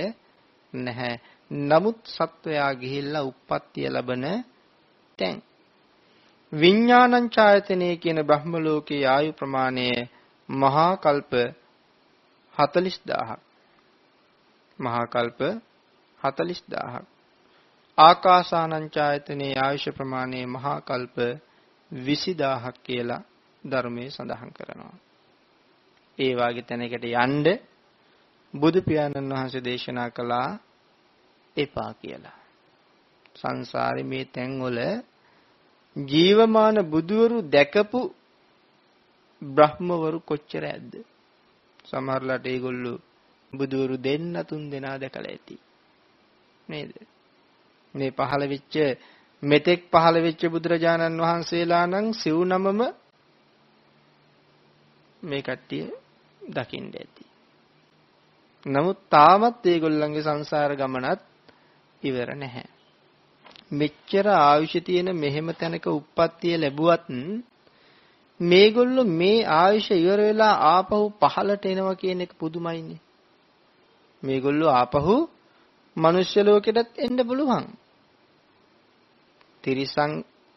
නැහැ. 0.74 1.14
නමුත් 1.50 1.98
සත්වයා 2.06 2.72
ගිහිල්ලා 2.74 3.22
උප්පත්තිය 3.22 3.88
ලබන 3.88 4.24
තැන් 5.18 5.42
විඥානං 6.52 7.30
ඡායතනෙ 7.30 7.88
කියන 7.96 8.20
බ්‍රහ්ම 8.22 8.52
ලෝකයේ 8.58 9.06
ආයු 9.06 9.32
ප්‍රමාණය 9.32 9.86
මහා 10.48 10.92
කල්ප 10.96 11.32
40000ක් 12.54 13.38
මහා 14.78 15.06
කල්ප 15.06 15.40
40000ක් 16.20 17.04
ආකාසානං 17.98 18.86
ඡායතනේ 18.90 19.54
ආයුෂ 19.56 19.96
ප්‍රමාණය 19.96 20.40
මහා 20.46 20.78
කල්ප 20.80 21.16
20000ක් 21.92 22.76
කියලා 22.82 23.22
ධර්මයේ 23.64 24.10
සඳහන් 24.10 24.52
කරනවා. 24.52 24.96
ඒ 26.18 26.32
වාගේ 26.36 26.62
තැනකට 26.62 27.04
යන්න 27.04 27.46
බුදු 28.54 28.78
පියාණන් 28.82 29.32
වහන්සේ 29.32 29.64
දේශනා 29.64 30.10
කළා 30.10 30.58
එපා 31.56 31.92
කියලා. 31.94 32.38
සංසාරේ 33.36 34.02
මේ 34.02 34.24
තැන්වල 34.26 34.78
ජීවමාන 35.96 36.76
බුදුවරු 36.90 37.38
දැකපු 37.50 38.00
බ්‍රහ්මවරු 39.42 40.18
කොච්චර 40.20 40.64
ඇද්ද? 40.64 40.92
සමහරලාට 41.84 42.44
ඒගොල්ලෝ 42.46 42.98
බුදුවරු 43.52 43.96
දෙන්න 43.98 44.34
තුන් 44.48 44.62
දෙනා 44.70 44.96
දැකලා 45.00 45.30
ඇති. 45.30 45.56
නේද? 46.68 46.90
මේ 47.94 48.10
පහළ 48.10 48.44
වෙච්ච 48.48 48.74
මෙතෙක් 49.42 49.80
පහළ 49.90 50.16
වෙච්ච 50.22 50.42
බුදුරජාණන් 50.46 51.20
වහන්සේලා 51.20 51.84
නම් 51.86 52.06
සිව් 52.12 52.36
නමම 52.44 52.80
මේ 55.22 55.42
කට්ටිය 55.42 55.86
දකින්න 56.40 56.88
ඇති. 56.94 57.29
නමුත් 58.66 58.98
තාමත් 59.08 59.64
ඒගොල්ලන්ගේ 59.64 60.22
සංසාර 60.22 60.72
ගමනත් 60.76 61.20
ඉවර 62.02 62.28
නැහැ. 62.34 62.66
මෙච්චර 63.72 64.26
ආයුෂ 64.28 64.74
තියෙන 64.80 65.08
මෙහෙම 65.14 65.48
තැනක 65.52 65.86
උප්පත්තිය 65.88 66.56
ලැබුවත් 66.56 67.06
මේගොල්ලෝ 68.40 69.04
මේ 69.12 69.46
ආයුෂ 69.46 69.90
ඉවර 69.92 70.20
වෙලා 70.20 70.54
ආපහු 70.68 71.12
පහලට 71.22 71.64
එනවා 71.66 71.94
කියන 71.94 72.20
එක 72.20 72.32
පුදුමයිනේ. 72.34 73.00
මේගොල්ලෝ 74.22 74.70
ආපහු 74.72 75.14
මනුෂ්‍ය 75.96 76.40
ලෝකෙටත් 76.40 76.98
එන්න 76.98 77.18
පුළුවන්. 77.20 77.66
තිරිසං 79.64 80.12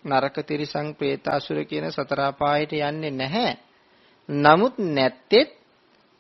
නරක 0.06 0.36
තිරිසං 0.42 0.88
പ്രേතාසුර 0.94 1.58
කියන 1.64 1.88
සතර 1.90 2.20
අපායට 2.22 2.72
යන්නේ 2.74 3.12
නැහැ. 3.14 3.52
නමුත් 4.30 4.76
නැත්තේත් 4.78 5.50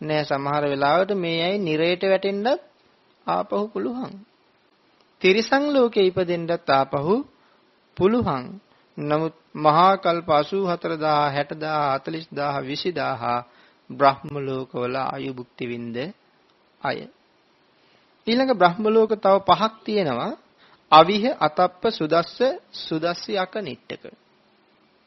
නෑ 0.03 0.23
සමහර 0.23 0.63
වෙලාවට 0.65 1.11
මේ 1.15 1.39
අය 1.41 1.55
නිරයට 1.59 2.03
වැටෙන්නත් 2.03 2.61
ආපහු 3.27 3.63
පුළුවන්. 3.67 4.13
තිරිසං 5.21 5.63
ලෝකේ 5.69 6.05
ඉපදෙන්නත් 6.05 6.69
ආපහු 6.71 7.15
පුළුවන්. 7.97 8.43
නමුත් 8.97 9.35
මහා 9.55 9.93
කල්ප 9.97 10.29
84000 10.29 11.33
60000 11.33 12.31
40000 12.31 12.93
20000 12.93 13.43
බ්‍රහ්ම 13.89 14.33
ලෝකවල 14.39 14.95
ආයු 14.97 15.31
භුක්ති 15.33 15.65
විඳ 15.67 15.97
අය. 16.81 16.97
ඊළඟ 18.27 18.53
බ්‍රහ්ම 18.53 18.85
ලෝක 18.87 19.11
තව 19.15 19.35
පහක් 19.41 19.73
තියෙනවා. 19.85 20.33
අවිහ 20.91 21.23
අතප්ප 21.39 21.81
සුදස්ස 21.91 22.37
සුදස්සි 22.79 23.33
අකනිට්ටක. 23.37 24.03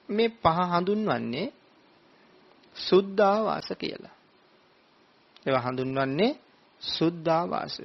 මේ 0.08 0.34
පහ 0.34 0.58
හඳුන්වන්නේ 0.70 1.46
සුද්ධාවාස 2.76 3.68
කියලා. 3.74 4.15
ඒවා 5.46 5.62
හඳුන්වන්නේ 5.62 6.32
සුද්ධාවාස. 6.82 7.76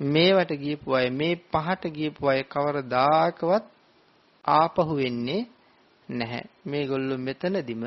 මේවට 0.00 0.52
ගියපු 0.54 0.88
අය 0.94 1.08
මේ 1.10 1.34
පහට 1.52 1.84
ගියපු 1.88 2.22
අය 2.28 2.40
කවරදාකවත් 2.44 3.64
ආපහු 4.44 4.92
වෙන්නේ 4.96 5.48
නැහැ. 6.08 6.44
මේගොල්ලෝ 6.66 7.18
මෙතනදිම 7.18 7.84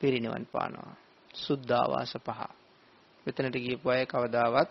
පිරිනිවන් 0.00 0.44
පානවා. 0.44 0.96
සුද්ධාවාස 1.34 2.12
පහ. 2.18 2.40
මෙතනට 3.26 3.56
ගියපු 3.56 3.86
අය 3.88 4.06
කවදාවත් 4.06 4.70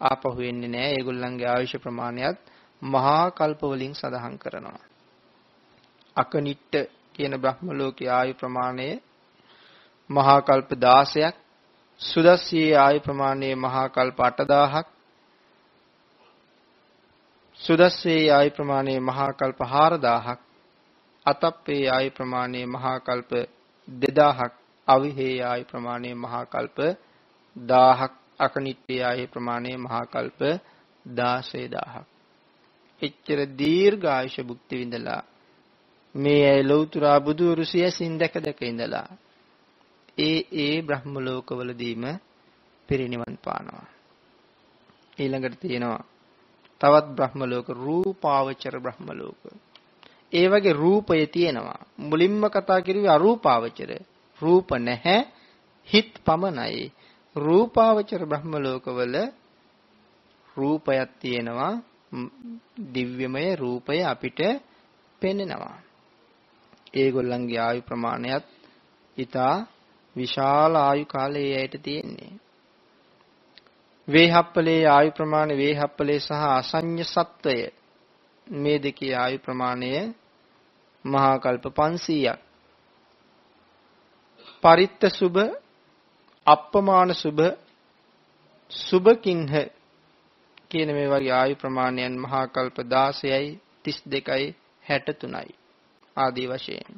ආපහු 0.00 0.36
වෙන්නේ 0.36 0.68
නැහැ. 0.68 0.92
ඒගොල්ලන්ගේ 0.92 1.48
ආයුෂ 1.48 1.74
ප්‍රමාණයත් 1.76 2.38
මහා 2.82 3.30
කල්ප 3.30 3.60
වලින් 3.62 3.94
සඳහන් 3.94 4.36
කරනවා. 4.38 4.84
අකනිට්ට 6.16 6.74
කියන 7.14 7.34
බ්‍රහ්ම 7.36 7.66
ලෝකයේ 7.72 8.10
ආයු 8.10 8.34
ප්‍රමාණය 8.34 8.88
මහා 10.10 10.40
කල්ප 10.40 10.70
16ක් 10.74 11.45
සුදස්සියේ 12.00 12.76
ආයු 12.76 13.00
ප්‍රමාණය 13.00 13.48
මහා 13.56 13.88
කල්ප 13.88 14.18
8000ක් 14.20 14.86
සුදස්සේ 17.60 18.24
ආයු 18.30 18.50
ප්‍රමාණය 18.50 18.96
මහා 19.00 19.30
කල්ප 19.32 19.60
4000ක් 19.64 20.38
අතප්පේ 21.26 21.84
ආයු 21.88 22.10
ප්‍රමාණය 22.10 22.62
මහා 22.66 22.98
කල්ප 23.00 23.32
2000ක් 23.88 24.52
අවිහේ 24.88 25.36
ආයු 25.42 25.64
ප්‍රමාණය 25.64 26.12
මහා 26.16 26.44
කල්ප 26.46 26.78
1000ක් 27.56 28.12
අකනිට්ඨේ 28.40 29.02
ආයු 29.02 29.26
ප්‍රමාණය 29.28 29.76
මහා 29.78 30.04
කල්ප 30.06 30.40
16000ක් 31.04 32.04
එච්චර 33.02 33.40
දීර්ඝායුෂ 33.58 34.38
භුක්ති 34.42 34.74
විඳලා 34.76 35.22
මේ 36.14 36.42
ඇය 36.48 36.62
ලෞතුරා 36.62 37.18
බුදුරු 37.20 37.64
සියසින් 37.64 38.18
දැක 38.18 38.34
දැක 38.40 38.60
ඉඳලා 38.64 39.08
ඒ 40.18 40.38
ඒ 40.56 40.82
බ්‍රහ්ම 40.82 41.14
ලෝකවලදීම 41.18 42.04
පිරිනිවන් 42.88 43.36
පානවා 43.44 43.86
ඊළඟට 45.18 45.60
තියෙනවා 45.60 46.04
තවත් 46.80 47.06
බ්‍රහ්ම 47.10 47.40
ලෝක 47.44 47.68
රූපාවචර 47.76 48.74
බ්‍රහ්ම 48.78 49.08
ලෝක. 49.12 49.42
ඒ 50.32 50.46
වගේ 50.48 50.72
රූපය 50.74 51.26
තියෙනවා. 51.26 51.80
මුලින්ම 52.00 52.42
කතා 52.46 52.80
කරුවේ 52.80 53.10
අරූපාවචර. 53.10 53.90
රූප 54.40 54.68
නැහැ 54.78 55.18
හිත් 55.88 56.12
පමණයි. 56.24 56.92
රූපාවචර 57.36 58.22
බ්‍රහ්ම 58.26 58.52
ලෝකවල 58.56 59.14
රූපයක් 60.56 61.10
තියෙනවා. 61.20 61.74
දිව්‍යමය 62.94 63.56
රූපය 63.56 63.98
අපිට 64.04 64.40
පෙනෙනවා. 65.22 65.78
ඒගොල්ලන්ගේ 66.94 67.60
ආයු 67.60 67.80
ප්‍රමාණයත් 67.82 68.44
ඊටා 69.16 69.54
විශාල 70.16 70.76
ආයු 70.76 71.04
කාලයේ 71.04 71.56
ඇයට 71.58 71.76
තියෙන්නේ. 71.82 72.32
වේහප්පලේ 74.08 74.82
ආයු 74.86 75.10
ප්‍රමාණය 75.10 75.56
වේහප්පලේ 75.56 76.18
සහ 76.18 76.32
අසඤ්ඤ 76.50 77.04
සත්වය. 77.04 77.56
මේ 78.46 78.78
දෙකේ 78.82 79.14
ආයු 79.14 79.38
ප්‍රමාණය 79.38 79.90
මහා 81.04 81.36
කල්ප 81.38 81.64
500ක් 81.74 82.38
පරිත්ත 84.62 85.02
සුභ 85.12 85.40
අප්පමාන 86.46 87.14
සුභ 87.14 87.42
සුභකින්හ 88.70 89.54
කියන 90.68 90.90
මේ 90.94 91.08
වගේ 91.08 91.32
ආයු 91.32 91.56
ප්‍රමාණයන් 91.56 92.14
මහා 92.18 92.46
කල්ප 92.46 92.78
16යි 92.78 93.50
32යි 93.84 94.48
63යි 94.84 95.54
ආදී 96.16 96.46
වශයෙන්. 96.46 96.94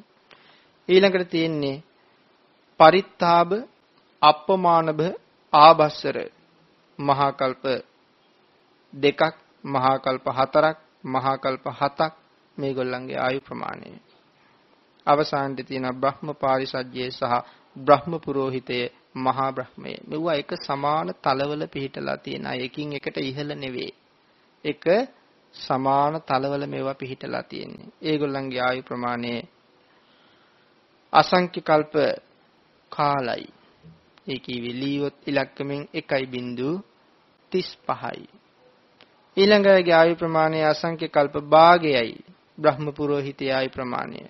ඊළඟට 0.89 1.31
තියෙන්නේ 1.31 1.77
පරිත්තාබ 2.81 3.51
අප්පමානබ 4.23 5.01
ආභස්සර 5.53 6.17
මහා 6.99 7.31
කල්ප 7.33 7.65
දෙකක් 8.93 9.35
මහා 9.65 9.97
කල්ප 9.99 10.27
හතරක් 10.29 10.77
මහා 11.05 11.37
කල්ප 11.37 11.65
හතක් 11.73 12.13
මේගොල්ලන්ගේ 12.59 13.19
ආයු 13.19 13.41
ප්‍රමාණය. 13.41 13.91
අවසානයේ 15.07 15.65
තියෙන 15.65 15.89
බ්‍රහ්ම 15.95 16.29
පාරිසජ්ජයේ 16.35 17.11
සහ 17.11 17.35
බ්‍රහ්ම 17.77 18.13
පුරোহিතයේ 18.21 18.87
මහා 19.17 19.51
බ්‍රහ්මය. 19.53 19.93
මෙවුවා 20.09 20.35
එක 20.35 20.51
සමාන 20.59 21.09
තලවල 21.17 21.63
පිහිටලා 21.67 22.17
තියෙන 22.19 22.47
අය. 22.47 22.59
එකින් 22.61 22.93
එකට 22.93 23.17
ඉහළ 23.21 23.51
නෙවෙයි. 23.55 23.93
එක 24.65 24.85
සමාන 25.55 26.15
තලවල 26.23 26.63
මේවා 26.67 26.95
පිහිටලා 26.95 27.43
තියෙන්නේ. 27.43 27.93
ඒගොල්ලන්ගේ 28.03 28.63
ආයු 28.63 28.83
ප්‍රමාණය 28.83 29.33
අසංඛ්‍ය 31.13 31.61
කල්ප 31.63 31.95
කාලයි. 32.93 33.49
ඒ 34.27 34.39
කිවි 34.39 34.73
ලීවොත් 34.73 35.15
ඉලක්කමෙන් 35.27 35.89
1.35යි. 35.95 38.29
ඊළඟගේ 39.37 39.93
ආයු 39.93 40.17
ප්‍රමාණය 40.17 40.65
අසංඛ්‍ය 40.65 41.09
කල්ප 41.09 41.37
භාගයයි. 41.51 42.25
බ්‍රහ්ම 42.59 42.93
පුරোহিතයේ 42.93 43.55
ආයු 43.55 43.71
ප්‍රමාණය 43.71 44.21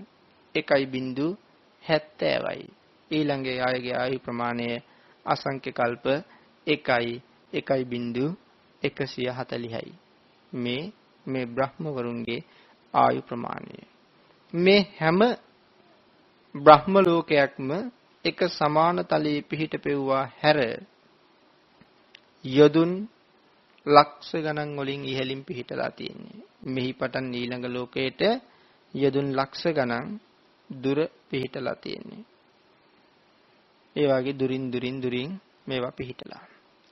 1.70යි. 0.54 2.70
ඊළඟේ 3.10 3.60
ආයගේ 3.60 3.94
ආයු 3.94 4.18
ප්‍රමාණය 4.18 4.82
අසංඛ්‍ය 5.26 5.72
කල්ප 5.72 6.06
1යි 6.66 7.22
1.140යි. 7.52 9.92
මේ 10.52 10.92
මේ 11.26 11.46
බ්‍රහ්ම 11.46 11.84
වරුන්ගේ 11.96 12.44
ආයු 12.94 13.22
ප්‍රමාණය. 13.22 13.86
මේ 14.52 14.86
හැම 15.00 15.18
බ්‍රහ්ම 16.54 16.98
ලෝකයක්ම 16.98 17.90
එක 18.28 18.40
සමාන 18.50 18.98
තලයේ 19.04 19.42
පිහිට 19.42 19.74
පෙව්වා 19.78 20.24
හැර 20.40 20.58
යදුන් 22.44 22.92
ලක්ෂ 23.86 24.30
ගණන් 24.36 24.70
වලින් 24.76 25.02
ඉහළින් 25.04 25.42
පිහිටලා 25.44 25.90
තියෙන්නේ. 25.90 26.38
මෙහි 26.64 26.90
පටන් 26.92 27.34
ඊළඟ 27.34 27.66
ලෝකයට 27.68 28.20
යදුන් 28.94 29.28
ලක්ෂ 29.32 29.64
ගණන් 29.70 30.06
දුර 30.70 30.98
පිහිටලා 31.30 31.76
තියෙන්නේ. 31.76 32.22
ඒ 33.96 34.06
වගේ 34.08 34.38
දුරින් 34.38 34.64
දුරින් 34.72 34.96
දුරින් 35.00 35.30
මේවා 35.66 35.92
පිහිටලා. 35.92 36.44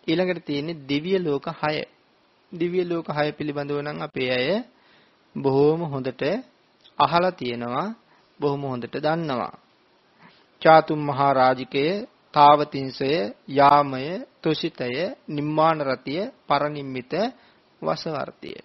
ඊළඟට 0.06 0.44
තියෙන්නේ 0.44 0.82
දිව්‍ය 0.82 1.12
ලෝක 1.18 1.46
6. 1.46 1.84
දිව්‍ය 2.52 2.80
ලෝක 2.84 3.06
6 3.10 3.32
පිළිබඳව 3.32 3.78
නම් 3.82 3.98
අපේ 4.02 4.30
අය 4.30 4.48
බොහෝම 5.34 5.80
හොඳට 5.84 6.22
අහලා 6.98 7.32
තියෙනවා, 7.32 7.88
බොහොම 8.40 8.62
හොඳට 8.62 8.94
දන්නවා. 8.96 9.54
චාතුම් 10.62 11.00
මහා 11.00 11.32
රාජිකය, 11.32 11.84
තාවතිංසය, 12.34 13.10
යාමය, 13.48 14.04
තුසිතය, 14.42 15.16
නිම්මාන 15.28 15.78
රතිය, 15.80 16.22
පරනිම්මිත, 16.48 17.12
වසවර්තිය. 17.82 18.58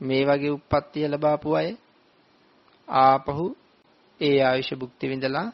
මේ 0.00 0.22
වගේ 0.24 0.50
උප්පත්තිය 0.50 1.06
ලබාපු 1.08 1.48
අය 1.54 1.68
ආපහු 2.88 3.46
ඒ 4.20 4.38
ආයුෂ 4.42 4.70
භුක්ති 4.74 5.10
විඳලා 5.10 5.48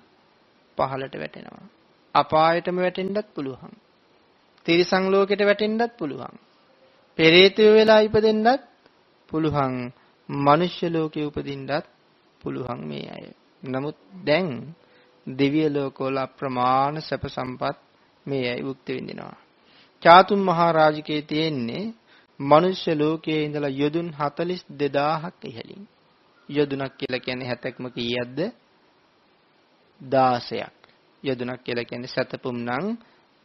පහලට 0.78 1.14
වැටෙනවා. 1.14 1.66
අපායටම 2.14 2.76
වැටෙන්නත් 2.76 3.28
පුළුවන්. 3.34 3.72
තිරිසන් 4.66 5.04
ලෝකෙට 5.10 5.42
වැටෙන්නත් 5.44 5.92
පුළුවන්. 5.98 6.34
පෙරේතය 7.18 7.62
වෙලා 7.74 8.00
ඉපදෙන්නත් 8.00 8.62
පුළුවන්. 9.28 9.74
මනුෂ්‍ය 10.28 10.86
ලෝකෙ 10.90 11.20
උපදින්නත් 11.24 11.86
පුළුවන් 12.40 12.80
මේ 12.88 13.06
අය. 13.10 13.24
නමුත් 13.62 13.96
දැන් 14.26 14.48
දිව්‍ය 15.26 15.62
ලෝකවල 15.70 16.18
අප්‍රමාණ 16.18 16.96
සැප 17.00 17.24
සම්පත් 17.26 17.76
මේ 18.26 18.44
ඇයි 18.50 18.62
භුක්ති 18.62 18.92
විඳිනවා. 18.92 19.36
චාතුම් 20.02 20.40
මහරජකේ 20.40 21.22
තියෙන්නේ 21.22 21.84
මනුෂ්‍ය 22.40 22.92
ලෝකයේ 22.94 23.44
ඉඳලා 23.44 23.68
යොදුන් 23.72 24.08
42000ක් 24.12 25.42
ඉහළින්. 25.44 25.82
යොදුනක් 26.48 26.92
කියලා 26.98 27.20
කියන්නේ 27.20 27.48
හැතක්ම 27.48 27.84
කීයක්ද? 27.88 28.38
16ක්. 30.00 30.72
යොදුනක් 31.22 31.60
කියලා 31.64 31.84
කියන්නේ 31.84 32.08
සතපුම් 32.08 32.56
නම් 32.58 32.86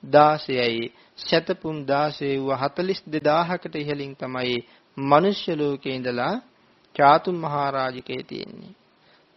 16යි. 0.04 0.86
සතපුම් 1.18 1.78
16 1.86 2.38
වූ 2.40 2.54
42000කට 2.56 3.76
ඉහළින් 3.76 4.14
තමයි 4.16 4.58
මනුෂ්‍ය 4.98 5.52
ලෝකයේ 5.56 5.96
ඉඳලා 5.96 6.36
චාතුම් 6.96 7.36
මහරජකේ 7.36 8.24
තියෙන්නේ. 8.24 8.81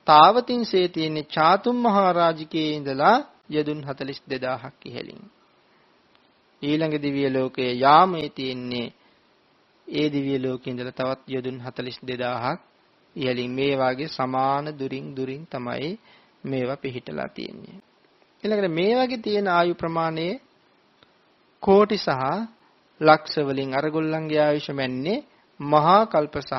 තාවතින්සේ 0.07 0.89
තියෙන්නේ 0.89 1.31
චාතුම් 1.31 1.77
මහරජකේ 1.77 2.69
ඉඳලා 2.71 3.17
යදුන් 3.51 3.81
42000ක් 3.83 4.81
ඉහළින්. 4.85 5.23
ඊළඟ 6.63 6.97
දිව්‍ය 7.03 7.23
ලෝකයේ 7.31 7.73
යාමේ 7.75 8.29
තියෙන්නේ 8.29 8.89
ඒ 9.89 10.07
දිව්‍ය 10.13 10.35
ලෝකේ 10.39 10.71
ඉඳලා 10.71 10.93
තවත් 10.93 11.25
යදුන් 11.31 11.59
42000ක් 11.63 12.59
ඉහළින් 13.17 13.51
මේ 13.51 13.75
වාගේ 13.79 14.09
සමාන 14.09 14.67
දුරින් 14.79 15.07
දුරින් 15.17 15.43
තමයි 15.47 15.93
මේවා 16.45 16.77
පිහිටලා 16.77 17.29
තියෙන්නේ. 17.29 17.79
ඊළඟට 18.43 18.71
මේ 18.71 18.93
වගේ 18.97 19.19
තියෙන 19.19 19.49
ආයු 19.49 19.75
ප්‍රමාණය 19.75 20.29
කෝටි 21.63 21.99
සහ 21.99 22.23
ලක්ෂ 23.01 23.37
වලින් 23.39 23.71
අරගොල්ලන්ගේ 23.75 24.41
ආයුෂ 24.41 24.69
මැන්නේ 24.71 25.25
මහා 25.61 26.03
කල්ප 26.05 26.35
සහ 26.41 26.55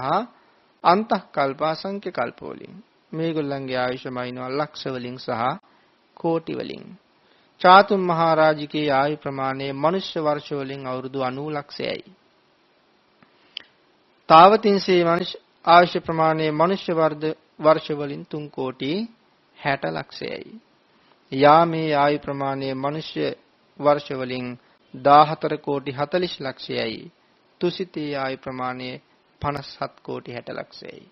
අන්තః 0.84 1.24
කල්ප 1.32 1.62
අසංඛ්‍ය 1.64 2.10
කල්ප 2.12 2.40
වලින් 2.44 2.76
මේගොල්ලන්ගේ 3.16 3.78
ආයුෂ 3.78 4.06
මයින්නවා 4.10 4.50
ලක්ෂ 4.50 4.84
වලින් 4.88 5.18
සහ 5.18 5.42
කෝටි 6.18 6.54
වලින් 6.54 6.86
චාතුම් 7.62 8.02
මහරජිකේ 8.02 8.88
ආයු 8.92 9.18
ප්‍රමාණය 9.18 9.68
මනුෂ්‍ය 9.76 10.20
වර්ෂ 10.20 10.50
වලින් 10.52 10.82
අවුරුදු 10.88 11.20
90 11.20 11.56
ලක්ෂයයි. 11.58 12.04
තාවතින්සේ 14.30 15.02
මනුෂ්‍ය 15.04 15.38
ආයුෂ 15.66 15.96
ප්‍රමාණය 15.98 16.46
මනුෂ්‍ය 16.52 16.94
වර්ධ 16.94 17.26
වර්ෂ 17.60 17.88
වලින් 17.92 18.24
3 18.26 18.50
කෝටි 18.50 18.92
60 19.58 19.96
ලක්ෂයයි. 19.98 20.52
යාමේ 21.32 21.90
ආයු 21.96 22.20
ප්‍රමාණය 22.20 22.70
මනුෂ්‍ය 22.76 23.26
වර්ෂ 23.80 24.10
වලින් 24.12 24.48
14 24.94 25.58
කෝටි 25.58 25.92
40 25.92 26.40
ලක්ෂයයි. 26.40 27.12
තුසිතේ 27.62 28.12
ආයු 28.16 28.38
ප්‍රමාණය 28.38 28.90
57 29.42 30.04
කෝටි 30.04 30.32
60 30.32 30.54
ලක්ෂයයි. 30.54 31.04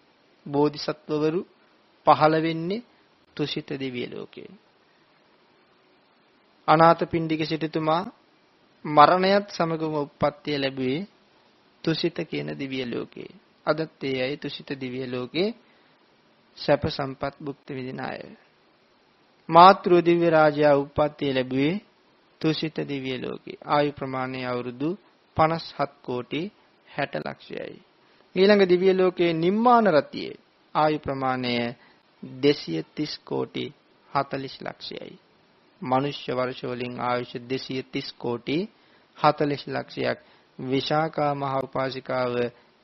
බෝධිසත්වවරු 0.46 1.42
පහළ 2.08 2.36
වෙන්නේ 2.42 2.84
තුසිත 3.38 3.70
දිව්‍ය 3.74 4.04
ලෝකේ. 4.08 4.50
අනාථපිණ්ඩික 6.68 7.42
සිටුතුමා 7.44 8.04
මරණයත් 8.86 9.48
සමගම 9.50 9.96
උප්පත්තිය 9.98 10.58
ලැබුවේ 10.58 11.08
තුසිත 11.84 12.18
කියන 12.22 12.50
දිව්‍ය 12.54 12.86
ලෝකේ. 12.86 13.32
අදත් 13.66 14.04
ඒ 14.04 14.18
අය 14.22 14.34
තුසිත 14.38 14.70
දිව්‍ය 14.80 15.02
ලෝකේ 15.08 15.56
සැප 16.58 16.84
සම්පත් 16.88 17.36
භුක්ති 17.40 17.72
විඳින 17.74 18.00
අය. 18.02 18.22
මාතෘ 19.50 19.92
දිව්‍ය 20.02 20.28
රාජයා 20.30 20.76
උප්පත්තිය 20.76 21.34
ලැබුවේ 21.34 21.82
තුසිත 22.42 22.78
දිව්‍ය 22.88 23.14
ලෝකේ. 23.18 23.58
ආයු 23.66 23.92
ප්‍රමාණය 23.92 24.40
අවුරුදු 24.46 24.90
57 25.38 26.04
කෝටි 26.04 26.42
60 26.88 27.26
ලක්ෂයයි. 27.26 27.80
ඊළඟ 28.36 28.64
දිව්‍ය 28.64 28.94
ලෝකයේ 28.94 29.34
නිම්මාන 29.36 29.86
රතියේ 29.88 30.36
ආයු 30.76 31.00
ප්‍රමාණය 31.00 31.54
230 32.24 33.20
කෝටි 33.26 33.66
40 34.12 34.66
ලක්ෂයයි. 34.66 35.20
මනුෂ්‍ය 35.82 36.32
වර්ෂ 36.32 36.64
වලින් 36.64 36.96
ආයුෂ 37.02 37.34
230 37.34 38.14
කෝටි 38.18 38.58
40 39.18 39.74
ලක්ෂයක් 39.76 40.20
විශාකා 40.60 41.32
මහ 41.36 41.54
උපාසිකාව 41.64 42.34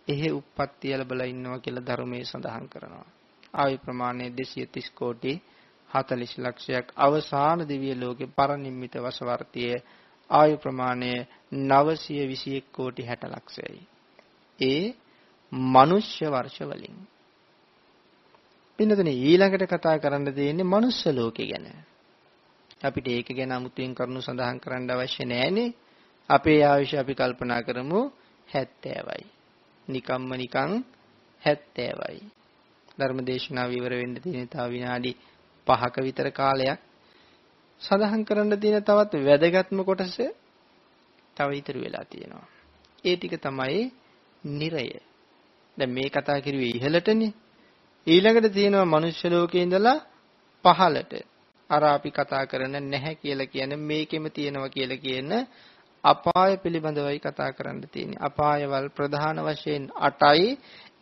එහි 0.07 0.31
උප්පත්ති 0.31 0.97
ලැබලා 0.97 1.25
ඉන්නවා 1.25 1.59
කියලා 1.59 1.87
ධර්මයේ 1.87 2.23
සඳහන් 2.23 2.67
කරනවා. 2.67 3.07
ආයු 3.53 3.77
ප්‍රමාණය 3.77 4.25
230 4.31 4.91
කෝටි 4.95 5.33
40 5.89 6.43
ලක්ෂයක් 6.45 6.87
අවසාන 6.97 7.59
දිව්‍ය 7.69 7.91
ලෝකේ 7.95 8.33
පරිනිම්මිත 8.37 8.95
වසවර්තියේ 8.95 9.83
ආයු 10.29 10.57
ප්‍රමාණය 10.57 11.11
921 11.51 12.61
කෝටි 12.71 13.03
60 13.03 13.31
ලක්ෂයයි. 13.35 13.81
ඒ 14.59 14.85
මනුෂ්‍ය 15.71 16.25
වර්ෂ 16.25 16.59
වලින්. 16.61 16.97
පින්නතනේ 18.79 19.19
ඊළඟට 19.21 19.67
කතා 19.67 19.97
කරන්න 19.97 20.33
තියෙන්නේ 20.33 20.65
මනුෂ්‍ය 20.65 21.11
ලෝකේ 21.11 21.47
ගැන. 21.47 21.67
අපිට 22.81 23.07
ඒක 23.07 23.29
ගැන 23.31 23.51
අමුතුවෙන් 23.51 23.93
කරුණු 23.93 24.21
සඳහන් 24.21 24.59
කරන්න 24.59 24.89
අවශ්‍ය 24.89 25.23
නැහැනේ. 25.25 25.75
අපේ 26.29 26.59
ආයුෂ 26.63 26.93
අපි 26.95 27.13
කල්පනා 27.13 27.61
කරමු 27.61 28.01
70යි. 28.47 29.23
නිකම්ම 29.87 30.31
නිකං 30.33 30.71
70යි. 31.43 32.19
ධර්මදේශනාව 32.97 33.69
ඉවර 33.71 33.93
වෙන්න 33.93 34.15
තියෙන 34.17 34.47
තව 34.47 34.65
විනාඩි 34.69 35.11
5ක 35.67 35.95
විතර 36.01 36.27
කාලයක් 36.31 36.79
සඳහන් 37.81 38.23
කරන්න 38.23 38.59
තියෙන 38.59 38.83
තවත් 38.83 39.13
වැදගත්ම 39.21 39.79
කොටස 39.83 40.17
තව 41.37 41.49
ඉතුරු 41.53 41.79
වෙලා 41.81 42.05
තියෙනවා. 42.05 42.47
ඒ 43.03 43.15
ටික 43.15 43.35
තමයි 43.39 43.83
නිරය. 44.43 44.87
දැන් 45.77 45.91
මේ 45.91 46.09
කතා 46.09 46.39
කරුවේ 46.39 46.71
ඉහළටනේ. 46.71 47.31
ඊළඟට 48.09 48.53
තියෙනවා 48.53 48.87
මනුෂ්‍ය 48.87 49.29
ලෝකේ 49.29 49.61
ඉඳලා 49.61 50.01
පහළට. 50.65 51.13
අර 51.69 51.85
අපි 51.85 52.11
කතා 52.11 52.45
කරන 52.45 52.83
නැහැ 52.83 53.15
කියලා 53.15 53.45
කියන 53.45 53.81
මේකෙම 53.81 54.31
තියෙනවා 54.31 54.69
කියලා 54.69 54.97
කියන 54.97 55.47
අපාය 56.03 56.57
පිළිබඳවයි 56.57 57.19
කතා 57.19 57.51
කරන්න 57.51 57.87
තියෙන්නේ. 57.87 58.19
අපායවල 58.19 58.89
ප්‍රධාන 58.89 59.39
වශයෙන් 59.39 59.91
8යි. 60.01 60.57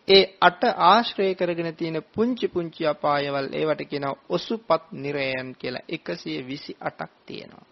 ඒ 0.08 0.38
8 0.42 0.74
ආශ්‍රය 0.86 1.36
කරගෙන 1.36 1.76
තියෙන 1.76 2.04
පුංචි 2.16 2.48
පුංචි 2.48 2.86
අපායවල 2.86 3.54
ඒවට 3.54 3.84
කියනවා 3.84 4.18
ඔසුපත් 4.30 4.94
නිරයන් 4.94 5.56
කියලා 5.56 5.82
128ක් 5.90 7.10
තියෙනවා. 7.26 7.66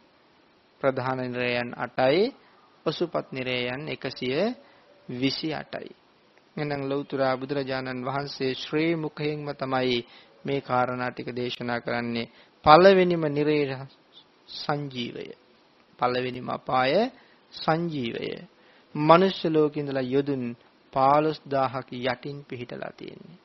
ප්‍රධාන 0.82 1.26
නිරයන් 1.26 1.76
8යි 1.80 2.36
ඔසුපත් 2.86 3.32
නිරයන් 3.32 3.90
128යි. 3.90 6.05
එහෙනම් 6.58 6.82
ලෞතර 6.90 7.22
බුදුරජාණන් 7.38 8.06
වහන්සේ 8.06 8.54
ශ්‍රී 8.54 8.92
මුඛයෙන්ම 8.96 9.48
තමයි 9.54 10.00
මේ 10.46 10.60
කාරණා 10.62 11.12
ටික 11.12 11.30
දේශනා 11.36 11.80
කරන්නේ 11.80 12.32
පළවෙනිම 12.66 13.24
නිරේ 13.28 13.78
සංජීවය. 14.48 15.26
පළවෙනිම 16.00 16.48
අපාය 16.50 16.94
සංජීවය. 17.54 18.30
මනුෂ්‍ය 18.96 19.48
ලෝකේ 19.50 19.82
ඉඳලා 19.82 20.06
යොදුන් 20.06 20.44
15000ක 20.94 21.90
යටින් 22.04 22.38
පිහිටලා 22.44 22.94
තියෙන්නේ. 22.98 23.38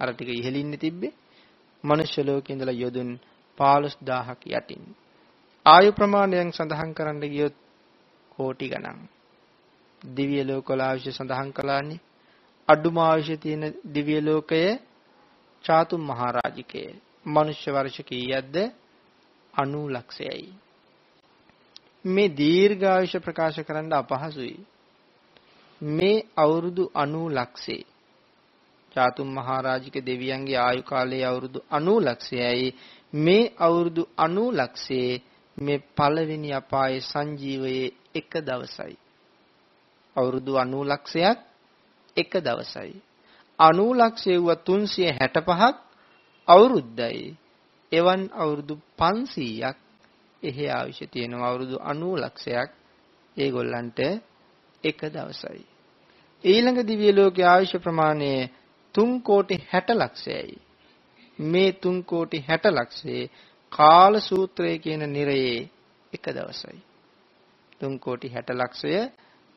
අර 0.00 0.08
ටික 0.12 0.28
ඉහළින්නේ 0.30 0.76
තිබ්බේ. 0.76 1.12
මනුෂ්‍ය 1.84 2.22
ලෝකේ 2.24 2.54
ඉඳලා 2.54 2.74
යොදුන් 2.74 3.10
15000ක 3.58 4.42
යටින්. 4.50 4.82
ආයු 5.66 5.92
ප්‍රමාණයෙන් 5.92 6.52
සඳහන් 6.52 6.90
කරන්න 6.94 7.20
ගියොත් 7.24 7.56
කෝටි 8.30 8.68
ගණන්. 8.68 9.00
දිව්‍ය 10.02 10.38
ලෝකවල 10.44 10.80
ආයුෂ 10.80 11.16
සඳහන් 11.18 11.50
කළානේ. 11.52 12.00
අඩුම 12.68 12.96
ආයුෂ 12.98 13.40
තියෙන 13.40 13.64
දිව්‍ය 13.86 14.20
ලෝකය 14.20 14.62
චාතුම් 15.64 16.02
මහරජිකය. 16.02 16.84
මනුෂ්‍ය 17.26 17.70
වර්ෂ 17.70 17.98
කීයක්ද 18.02 18.56
90 19.54 19.88
ලක්ෂයයි. 19.90 20.52
මේ 22.04 22.28
දීර්ඝායුෂ 22.30 23.14
ප්‍රකාශ 23.18 23.60
කරන්න 23.60 23.92
අපහසුයි. 23.94 24.56
මේ 25.80 26.24
අවුරුදු 26.36 26.84
90 26.94 27.28
ලක්ෂේ 27.30 27.84
චාතුම් 28.96 29.28
මහරජික 29.28 29.96
දෙවියන්ගේ 30.00 30.58
ආයු 30.58 30.82
කාලයේ 30.82 31.24
අවුරුදු 31.24 31.60
90 31.70 32.06
ලක්ෂයයි 32.06 32.68
මේ 33.12 33.52
අවුරුදු 33.58 34.02
90 34.18 34.58
ලක්ෂේ 34.58 35.22
මේ 35.58 35.84
පළවෙනි 35.96 36.50
අපායේ 36.52 37.00
සංජීවයේ 37.02 37.88
එක 38.14 38.32
දවසයි 38.40 38.96
අවුරුදු 40.16 40.52
90 40.54 40.90
ලක්ෂයක් 40.90 41.38
එක 42.16 42.32
දවසයි. 42.38 42.94
90 43.58 44.00
ලක්ෂය 44.00 44.34
වුව 44.38 44.50
365ක් 44.60 45.74
අවුරුද්දයි. 46.48 47.36
එවන් 47.92 48.22
අවුරුදු 48.34 48.74
500ක් 48.98 49.76
එහි 50.42 50.64
අවශ්‍ය 50.70 51.06
තියෙනවා. 51.06 51.48
අවුරුදු 51.48 51.76
90 51.80 52.22
ලක්ෂයක් 52.24 52.70
ඒගොල්ලන්ට 53.36 54.00
එක 54.84 55.00
දවසයි. 55.08 55.62
ඊළඟ 56.44 56.80
දිව්‍ය 56.82 57.08
ලෝකයේ 57.12 57.48
ආයුෂ 57.48 57.74
ප්‍රමාණය 57.76 58.32
3 58.94 59.20
කෝටි 59.20 59.56
60 59.66 59.94
ලක්ෂයයි. 59.94 60.56
මේ 61.38 61.70
3 61.80 62.02
කෝටි 62.02 62.38
60 62.42 62.70
ලක්ෂයේ 62.70 63.30
කාල 63.72 64.14
සූත්‍රය 64.20 64.78
කියන 64.78 65.02
නිරයේ 65.08 65.68
එක 66.12 66.24
දවසයි. 66.28 66.78
3 67.80 67.98
කෝටි 67.98 68.28
60 68.28 68.54
ලක්ෂය 68.54 68.92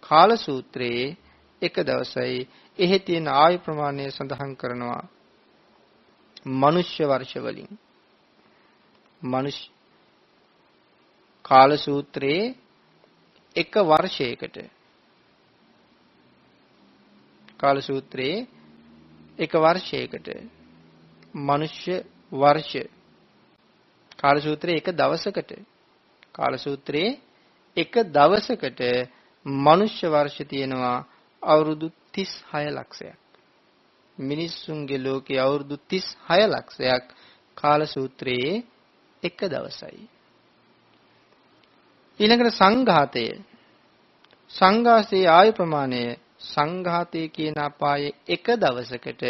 කාල 0.03 0.31
සූත්‍රයේ 0.37 1.17
එක 1.61 1.75
දවසයි. 1.79 2.47
එහි 2.79 2.99
තියෙන 2.99 3.27
ආයු 3.29 3.57
ප්‍රමාණය 3.59 4.11
සඳහන් 4.11 4.51
කරනවා. 4.55 5.03
මනුෂ්‍ය 6.45 7.03
වර්ෂ 7.03 7.33
වලින්. 7.37 7.71
මනුෂ්‍ය 9.21 9.71
කාල 11.45 11.71
සූත්‍රයේ 11.77 12.55
එක 13.55 13.73
වර්ෂයකට. 13.83 14.57
කාල 17.57 17.77
සූත්‍රයේ 17.81 18.47
එක 19.39 19.53
වර්ෂයකට. 19.55 20.27
මනුෂ්‍ය 21.33 21.95
වර්ෂ 22.31 22.73
කාල 24.17 24.37
සූත්‍රයේ 24.39 24.77
එක 24.77 24.87
දවසකට. 24.91 25.51
කාල 26.31 26.53
සූත්‍රයේ 26.57 27.19
එක 27.77 27.93
දවසකට 28.07 28.81
මනුෂ්‍ය 29.45 30.05
වර්ෂ 30.07 30.37
තියෙනවා. 30.45 31.05
අවුරුදු 31.43 31.87
36 32.13 32.71
ලක්ෂයක් 32.71 33.19
මිනිස්සුන්ගේ 34.17 35.03
ලෝකයේ 35.03 35.39
අවුරුදු 35.39 35.75
36 35.89 36.47
ලක්ෂයක් 36.47 37.05
කාල 37.57 37.81
සූත්‍රයේ 37.85 38.63
එක 39.23 39.39
දවසයි. 39.43 40.01
ඊළඟට 42.19 42.53
සංඝාතය. 42.53 43.25
සංඝාසයේ 44.51 45.27
ආයු 45.27 45.51
ප්‍රමාණය 45.53 46.03
සංඝාතයේ 46.43 47.27
කියන 47.27 47.55
අපායේ 47.59 48.17
එක 48.27 48.45
දවසකට 48.55 49.23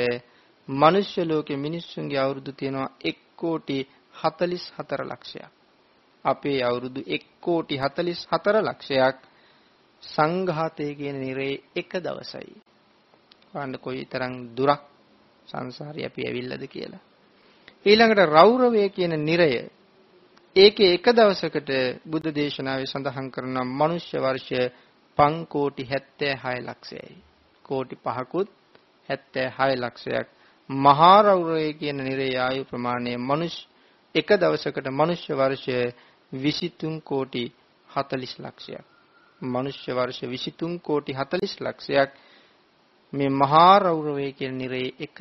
මනුෂ්‍ය 0.68 1.22
ලෝකයේ 1.26 1.58
මිනිස්සුන්ගේ 1.58 2.20
අවුරුදු 2.20 2.52
තියෙනවා 2.52 2.90
1 3.02 3.16
කෝටි 3.36 3.80
44 4.14 5.04
ලක්ෂයක්. 5.04 5.52
අපේ 6.26 6.60
අවුරුදු 6.64 7.02
1 7.08 7.26
කෝටි 7.40 7.76
44 7.78 8.62
ලක්ෂයක් 8.62 9.18
සංඝාතය 10.04 10.96
කියන 10.96 11.18
නිරේ 11.18 11.62
එක 11.76 11.92
දවසයි. 11.98 12.54
වන්න 13.54 13.76
කොයිතරම් 13.78 14.34
දුරක් 14.56 14.82
සංසාරේ 15.48 16.06
අපි 16.06 16.22
ඇවිල්ලාද 16.24 16.64
කියලා. 16.68 17.04
ඊළඟට 17.86 18.22
රෞරවය 18.28 18.90
කියන 18.90 19.14
නිරය 19.20 19.52
ඒකේ 20.56 20.94
එක 20.94 21.06
දවසකට 21.10 21.72
බුද්ධ 22.06 22.30
දේශනාවේ 22.32 22.86
සඳහන් 22.86 23.28
කරන 23.32 23.58
මනුෂ්‍ය 23.72 24.18
වර්ෂ 24.18 24.52
5 25.18 25.46
කෝටි 25.46 25.84
76 25.86 26.62
ලක්ෂයයි. 26.62 27.16
කෝටි 27.66 27.96
5කුත් 27.98 28.50
76 29.10 29.76
ලක්ෂයක් 29.76 30.28
මහා 30.70 31.22
රෞරවය 31.22 31.74
කියන 31.74 31.98
නිරේ 32.00 32.36
ආයු 32.38 32.64
ප්‍රමාණය 32.66 33.18
මනුෂ්‍ය 33.20 33.66
එක 34.16 34.30
දවසකට 34.34 34.88
මනුෂ්‍ය 34.92 35.34
වර්ෂ 35.34 35.68
23 36.32 37.02
කෝටි 37.02 37.44
40 37.90 38.40
ලක්ෂයක්. 38.40 38.97
මනුෂ්‍ය 39.42 39.92
වර්ෂ 39.92 40.22
23 40.22 40.80
කෝටි 40.80 41.14
40 41.14 41.62
ලක්ෂයක් 41.62 42.12
මේ 43.14 43.30
මහා 43.32 43.80
රෞරවය 43.80 44.32
කියන 44.32 44.58
නිරේ 44.58 44.90
එක 45.00 45.18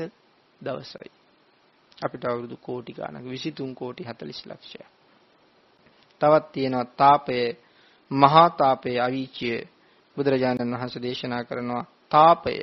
දවසයි. 0.61 1.11
අපිට 1.99 2.25
අවුරුදු 2.25 2.57
කෝටි 2.59 2.93
ගණනක 2.93 3.27
23 3.27 3.75
කෝටි 3.75 4.03
40 4.05 4.47
ලක්ෂයක්. 4.47 4.87
තවත් 6.21 6.53
තියෙනවා 6.53 6.85
තාපය 6.95 7.39
මහා 8.11 8.49
තාපය 8.53 8.91
අවීචිය 8.99 9.59
බුදුරජාණන් 10.17 10.75
වහන්සේ 10.75 11.03
දේශනා 11.03 11.45
කරනවා 11.45 11.85
තාපය 12.11 12.57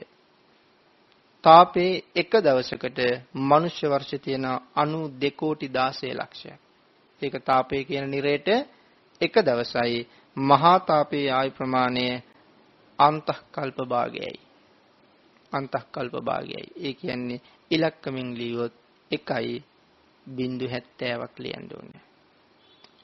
තාපේ 1.44 2.04
එක 2.16 2.32
දවසකට 2.40 3.00
මනුෂ්‍ය 3.42 3.86
වර්ෂ 3.88 4.22
තියෙන 4.22 4.46
92 4.76 5.32
කෝටි 5.32 5.68
16 5.70 6.14
ලක්ෂයක්. 6.14 6.60
ඒක 7.22 7.36
තාපේ 7.42 7.84
කියන 7.84 8.06
නිරේට 8.10 8.48
එක 9.22 9.34
දවසයි 9.40 10.00
මහා 10.38 10.80
තාපේ 10.80 11.32
ආයු 11.32 11.52
ප්‍රමාණය 11.52 12.24
අන්තක්කල්ප 13.00 13.78
භාගයයි. 13.90 14.40
අන්තක්කල්ප 15.52 16.14
භාගයයි. 16.22 16.72
ඒ 16.78 16.94
කියන්නේ 16.94 17.42
ඉලක්කමින් 17.72 18.38
ලියුවොත් 18.38 18.74
1.70ක් 19.12 21.30
ලියන්න 21.38 21.70
ඕනේ. 21.74 22.02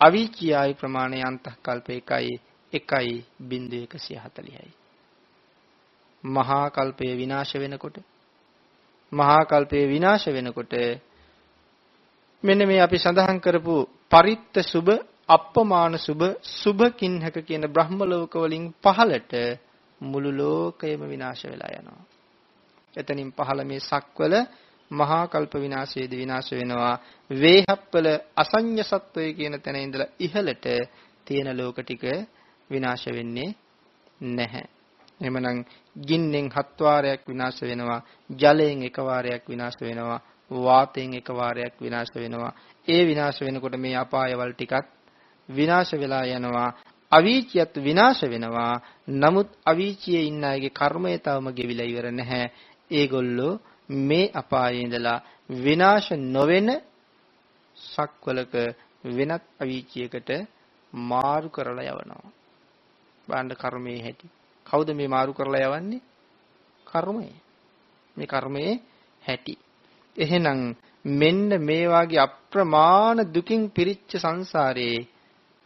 අවීචී 0.01 0.53
ආයු 0.53 0.73
ප්‍රමාණය 0.73 1.23
අන්තක්කල්ප 1.23 1.89
1යි 1.89 2.43
1.140යි. 2.73 4.73
මහා 6.23 6.69
කල්පය 6.69 7.17
විනාශ 7.17 7.55
වෙනකොට 7.55 7.97
මහා 9.11 9.43
කල්පය 9.43 9.88
විනාශ 9.88 10.27
වෙනකොට 10.27 10.73
මෙන්න 12.43 12.67
මේ 12.67 12.80
අපි 12.80 12.97
සඳහන් 12.97 13.39
කරපු 13.39 13.88
පරිත්ත 14.09 14.61
සුබ 14.61 14.89
අප්පමාන 15.30 15.93
සුබ 15.97 16.21
සුබ 16.53 16.80
කින්හක 16.91 17.36
කියන 17.39 17.63
බ්‍රහ්ම 17.67 17.99
ලෝක 18.03 18.34
වලින් 18.36 18.65
පහළට 18.84 19.34
මුළු 20.01 20.30
ලෝකයම 20.34 21.01
විනාශ 21.03 21.43
වෙලා 21.43 21.71
යනවා. 21.73 22.03
එතනින් 22.93 23.30
පහළ 23.32 23.59
මේ 23.63 23.82
සක්වල 23.82 24.34
මහා 24.91 25.23
කල්ප 25.25 25.53
විනාශයේද 25.55 26.11
විනාශ 26.13 26.51
වෙනවා. 26.51 26.95
වේහප්පල 27.30 28.07
අසඤ්ඤ 28.36 28.84
සත්වය 28.84 29.34
කියන 29.34 29.55
තැන 29.59 29.77
ඉඳලා 29.77 30.13
ඉහළට 30.19 30.65
තියෙන 31.25 31.49
ලෝක 31.57 31.77
ටික 31.77 32.03
විනාශ 32.69 33.05
වෙන්නේ 33.07 33.49
නැහැ. 34.21 34.65
එහෙමනම් 35.21 35.59
ගින්නෙන් 35.95 36.47
හත් 36.47 36.77
වාරයක් 36.80 37.21
විනාශ 37.27 37.61
වෙනවා, 37.61 38.01
ජලයෙන් 38.30 38.82
එක 38.84 38.97
වාරයක් 38.99 39.43
විනාශ 39.47 39.80
වෙනවා, 39.82 40.19
වාතයෙන් 40.51 41.13
එක 41.13 41.30
වාරයක් 41.32 41.75
විනාශ 41.77 42.13
වෙනවා. 42.15 42.53
ඒ 42.88 43.01
විනාශ 43.05 43.41
වෙනකොට 43.41 43.75
මේ 43.77 43.95
අපායවල 43.95 44.53
ටිකත් 44.53 44.88
විනාශ 45.50 45.93
වෙලා 45.93 46.26
යනවා. 46.28 46.70
අවීචියත් 47.12 47.74
විනාශ 47.78 48.24
වෙනවා. 48.24 48.82
නමුත් 49.16 49.50
අවීචියේ 49.66 50.28
ඉන්න 50.28 50.43
අයගේ 50.43 50.70
කර්මය 50.72 51.18
තවම 51.18 51.47
ගෙවිලා 51.50 51.86
ඉවර 51.86 52.06
නැහැ. 52.12 52.52
ඒගොල්ලෝ 52.91 53.60
මේ 53.89 54.32
අපායේ 54.34 54.84
ඉඳලා 54.84 55.20
විනාශ 55.58 56.10
නොවන 56.28 56.70
සක්වලක 57.78 58.54
වෙනත් 59.10 59.43
අවීචියකට 59.62 60.30
මාරු 60.93 61.50
කරලා 61.50 61.89
යවනවා. 61.91 62.32
බාණ්ඩ 63.28 63.54
කර්මයේ 63.54 64.02
හැටි. 64.02 64.28
කවුද 64.66 64.89
මේ 64.93 65.08
මාරු 65.08 65.34
කරලා 65.34 65.68
යවන්නේ? 65.68 66.02
කර්මය. 66.88 67.30
මේ 68.18 68.28
කර්මයේ 68.28 68.82
හැටි. 69.24 69.54
එහෙනම් 70.16 70.60
මෙන්න 71.06 71.50
මේ 71.60 71.86
වාගේ 71.88 72.20
අප්‍රමාණ 72.20 73.20
දුකින් 73.34 73.62
පිරිච්ච 73.70 74.12
සංසාරේ 74.16 75.08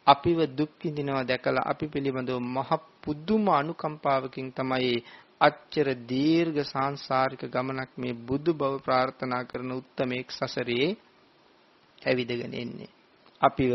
අපිව 0.07 0.39
දුක් 0.49 0.71
විඳිනවා 0.79 1.23
දැකලා 1.23 1.67
අපි 1.67 1.85
පිළිබඳව 1.87 2.39
මහ 2.47 2.69
පුදුම 3.01 3.45
අනුකම්පාවකින් 3.51 4.47
තමයි 4.51 4.95
අච්චර 5.41 5.87
දීර්ඝ 6.05 6.59
සාංශාරික 6.65 7.43
ගමනක් 7.45 7.91
මේ 7.97 8.19
බුදු 8.21 8.51
බව 8.53 8.73
ප්‍රාර්ථනා 8.79 9.43
කරන 9.43 9.71
උත්තමෙක් 9.71 10.27
සසරේ 10.29 10.89
ඇවිදගෙන 12.01 12.53
එන්නේ. 12.53 12.91
අපිව 13.41 13.71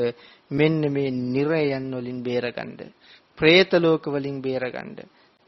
මෙන්න 0.50 0.82
මේ 0.88 1.10
නිරයන් 1.26 1.86
වලින් 1.92 2.20
බේරගන්න, 2.22 2.92
പ്രേත 3.38 3.72
ලෝක 3.74 4.04
වලින් 4.06 4.38
බේරගන්න, 4.40 4.96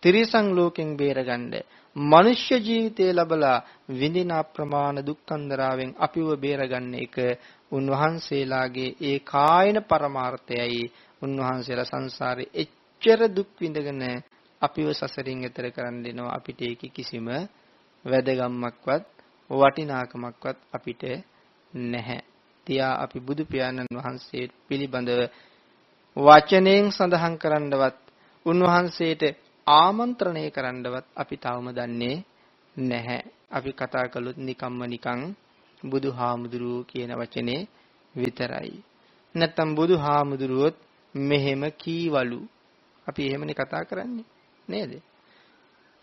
තිරිසන් 0.02 0.46
ලෝකෙන් 0.50 0.90
බේරගන්න, 0.94 1.54
මනුෂ්‍ය 1.96 2.56
ජීවිතය 2.58 3.06
ලැබලා 3.10 3.64
විඳින 3.90 4.32
අප්‍රමාණ 4.32 4.98
දුක්ඛන්දරාවෙන් 5.00 5.96
අපිව 5.98 6.28
බේරගන්න 6.36 6.94
එක 6.96 7.16
උන්වහන්සේලාගේ 7.72 8.96
ඒ 9.00 9.18
කායන 9.26 9.78
පරමාර්ථයයි. 9.82 10.92
උන්වහන්සේලා 11.22 11.84
සංසාරේ 11.84 12.52
එච්චර 12.54 13.20
දුක් 13.28 13.50
විඳගෙන 13.56 14.02
අපිව 14.62 14.88
සසරින් 14.92 15.40
එතර 15.44 15.66
කරන්න 15.70 16.02
දෙනවා 16.02 16.36
අපිට 16.36 16.60
ඒක 16.62 16.82
කිසිම 16.90 17.28
වැදගම්මක්වත් 18.04 19.04
වටිනාකමක්වත් 19.50 20.58
අපිට 20.72 21.02
නැහැ. 21.72 22.20
තියා 22.66 22.94
අපි 22.96 23.18
බුදු 23.20 23.42
පියාණන් 23.44 23.96
වහන්සේ 23.96 24.44
පිළිබඳව 24.68 25.20
වචනයෙන් 26.16 26.86
සඳහන් 26.90 27.34
කරන්නවත් 27.38 27.98
උන්වහන්සේට 28.46 29.22
ආමන්ත්‍රණය 29.66 30.44
කරන්නවත් 30.50 31.06
අපි 31.16 31.36
තවම 31.36 31.68
දන්නේ 31.70 32.24
නැහැ. 32.76 33.20
අපි 33.50 33.70
කතා 33.72 34.06
කළොත් 34.08 34.38
නිකම්ම 34.38 34.80
නිකං 34.84 35.20
බුදුහාමුදුරුවෝ 35.82 36.84
කියන 36.84 37.12
වචනේ 37.12 37.68
විතරයි. 38.14 38.82
නැත්තම් 39.34 39.74
බුදුහාමුදුරුවොත් 39.74 40.76
මෙහෙම 41.14 41.62
කීවලු. 41.72 42.40
අපි 43.06 43.20
එහෙමනේ 43.26 43.54
කතා 43.54 43.84
කරන්නේ. 43.84 44.26
නේද? 44.68 44.92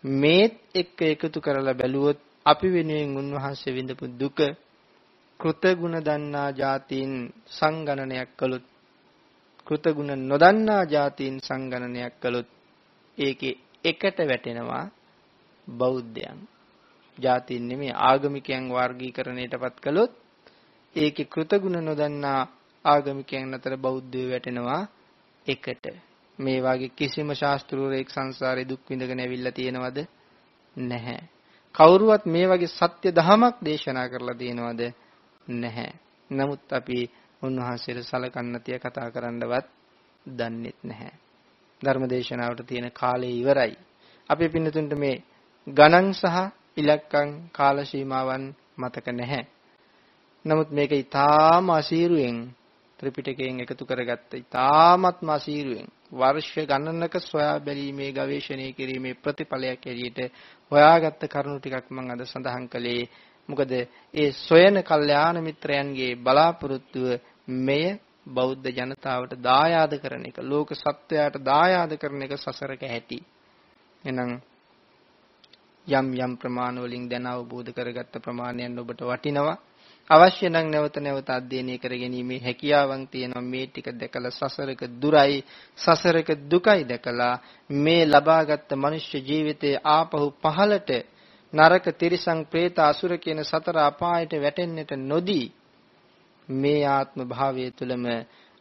මේත් 0.03 0.53
එක්ක 0.75 0.99
එකතු 1.03 1.39
කරලා 1.41 1.73
බැලුවොත් 1.73 2.19
අපි 2.45 2.67
වෙනුවෙන් 2.69 3.17
උන්වහන්සේ 3.17 3.73
විඳපු 3.73 4.05
දුක 4.19 4.39
කෘතගුණ 5.39 5.97
දන්නා 5.99 6.49
જાතීන් 6.51 7.13
සංගණනයක් 7.49 8.29
කළොත් 8.37 8.65
කෘතගුණ 9.67 10.27
නොදන්නා 10.27 10.83
જાතීන් 10.85 11.35
සංගණනයක් 11.39 12.13
කළොත් 12.21 12.47
ඒකේ 13.17 13.59
එකට 13.83 14.17
වැටෙනවා 14.19 14.85
බෞද්ධයන්. 15.67 16.39
જાතීන් 17.17 17.67
නෙමෙයි 17.67 17.93
ආගමිකයන් 18.01 18.65
වර්ගීකරණයටපත් 18.69 19.77
කළොත් 19.79 20.11
ඒකේ 20.95 21.25
කෘතගුණ 21.25 21.79
නොදන්නා 21.81 22.41
ආගමිකයන් 22.85 23.53
අතර 23.53 23.73
බෞද්ධයෝ 23.77 24.29
වැටෙනවා 24.29 24.81
එකට. 25.47 25.85
මේ 26.39 26.59
වගේ 26.61 26.89
කිසිම 26.89 27.29
ශාස්ත්‍රූරෙක් 27.33 28.09
සංසාරේ 28.09 28.69
දුක් 28.69 28.81
විඳගෙන 28.89 29.19
ඇවිල්ලා 29.19 29.51
තියෙනවද? 29.51 29.97
නැහැ. 30.77 31.21
කවුරුවත් 31.75 32.25
මේ 32.25 32.47
වගේ 32.47 32.67
සත්‍ය 32.69 33.07
දහමක් 33.11 33.55
දේශනා 33.65 34.07
කරලා 34.09 34.35
තියෙනවද? 34.35 34.81
නැහැ. 35.47 35.91
නමුත් 36.29 36.63
අපි 36.71 36.99
උන්වහන්සේට 37.41 38.03
සලකන්න 38.03 38.55
තිය 38.59 38.77
කතා 38.79 39.07
කරන්නවත් 39.11 39.67
දන්නෙත් 40.25 40.79
නැහැ. 40.83 41.13
ධර්ම 41.81 42.03
දේශනාවට 42.05 42.67
තියෙන 42.67 42.91
කාලය 42.91 43.29
ඉවරයි. 43.31 43.73
අපි 44.29 44.45
පින්නතුන්ට 44.49 44.93
මේ 44.93 45.23
ගණන් 45.67 46.13
සහ 46.13 46.37
ඉලක්කම් 46.77 47.29
කාල 47.51 47.77
සීමාවන් 47.83 48.43
මතක 48.77 49.07
නැහැ. 49.11 49.43
නමුත් 50.45 50.69
මේක 50.71 50.91
ඊටාම 50.93 51.69
අසීරුවෙන් 51.71 52.37
ත්‍රිපිටකයෙන් 52.99 53.61
එකතු 53.61 53.85
කරගත්ත 53.85 54.31
ඊ타ත්ම 54.33 55.29
අසීරුවෙන් 55.29 55.87
වර්ෂ 56.11 56.55
ගණනක 56.63 57.15
සොයා 57.21 57.59
බැලීමේ 57.59 58.11
ගවේෂණය 58.11 58.67
කිරීමේ 58.73 59.15
ප්‍රතිඵලයක් 59.15 59.83
ඇරියට 59.83 60.19
හොයාගත්ත 60.71 61.21
කරුණු 61.27 61.59
ටිකක් 61.59 61.87
මම 61.89 62.09
අද 62.09 62.21
සඳහන් 62.23 62.65
කළේ 62.67 63.03
මොකද 63.49 63.71
ඒ 63.71 64.31
සොයන 64.39 64.77
කල්යාණ 64.83 65.37
මිත්‍රයන්ගේ 65.41 66.17
බලාපොරොත්තුව 66.17 67.07
මෙය 67.61 67.85
බෞද්ධ 68.27 68.67
ජනතාවට 68.69 69.33
දායාද 69.41 69.93
කරන 69.97 70.25
එක 70.25 70.37
ලෝක 70.43 70.69
සත්වයාට 70.73 71.35
දායාද 71.41 71.91
කරන 71.95 72.21
එක 72.21 72.33
සසරක 72.35 72.81
ඇති 72.85 73.19
එහෙනම් 74.03 74.31
යම් 75.87 76.07
යම් 76.15 76.33
ප්‍රමාණ 76.37 76.79
වලින් 76.79 77.07
දැන 77.07 77.25
අවබෝධ 77.27 77.71
කරගත්ත 77.71 78.13
ප්‍රමාණයන් 78.19 78.79
ඔබට 78.79 79.01
වටිනවා. 79.01 79.57
අවශ්‍ය 80.09 80.49
නම් 80.49 80.67
නැවත 80.67 80.95
නැවත 80.97 81.29
අධ්‍යයනය 81.29 81.77
කරගැනීමේ 81.77 82.39
හැකියාවන් 82.39 83.03
තියෙනවා. 83.07 83.41
මේ 83.43 83.67
ටික 83.67 83.87
දැකලා 83.93 84.31
සසරක 84.31 84.81
දුරයි 84.95 85.43
සසරක 85.77 86.29
දුකයි 86.45 86.83
දැකලා 86.83 87.35
මේ 87.69 88.03
ලබාගත් 88.05 88.69
මනුෂ්‍ය 88.75 89.17
ජීවිතයේ 89.19 89.81
ආපහු 89.87 90.27
පහළට 90.37 90.89
නරක 91.53 91.85
තිරිසං 91.93 92.39
പ്രേත 92.45 92.79
අසුර 92.81 93.11
කියන 93.17 93.43
සතර 93.43 93.77
අපායට 93.81 94.33
වැටෙන්නට 94.35 94.91
නොදී 95.03 95.45
මේ 96.49 96.81
ආත්ම 96.87 97.19
භාවය 97.25 97.71
තුළම 97.71 98.05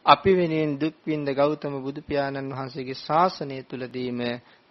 අපි 0.07 0.31
වෙනුවෙන් 0.33 0.77
දුක් 0.77 0.95
විඳ 1.03 1.29
ගෞතම 1.31 1.73
බුදු 1.79 2.01
පියාණන් 2.01 2.51
වහන්සේගේ 2.51 2.97
ශාසනය 2.97 3.57
තුලදීම 3.63 4.19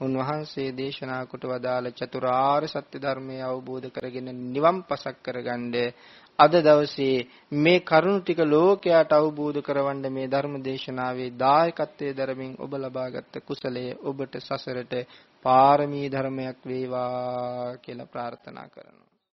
උන්වහන්සේ 0.01 0.69
දේශනා 0.73 1.23
කොට 1.27 1.45
වදාළ 1.45 1.89
චතුරාර්ය 1.93 2.69
සත්‍ය 2.69 2.97
ධර්මය 2.99 3.37
අවබෝධ 3.43 3.89
කරගෙන 3.91 4.29
නිවන් 4.47 4.79
පසක් 4.83 5.17
කරගන්න 5.23 5.75
අද 6.39 6.55
දවසේ 6.61 7.27
මේ 7.55 7.83
කරුණු 7.83 8.21
ටික 8.21 8.41
ලෝකයට 8.47 9.13
අවබෝධ 9.13 9.61
කරවන්න 9.63 10.07
මේ 10.11 10.29
ධර්ම 10.29 10.55
දේශනාවේ 10.63 11.35
දායකත්වයේ 11.37 12.15
දරමින් 12.15 12.53
ඔබ 12.59 12.73
ලබාගත් 12.77 13.35
කුසලය 13.45 13.87
ඔබට 14.05 14.35
සසරට 14.41 14.95
පාරමී 15.45 16.09
ධර්මයක් 16.09 16.59
වේවා 16.65 17.77
කියලා 17.79 18.09
ප්‍රාර්ථනා 18.09 18.69
කරනවා. 18.69 19.06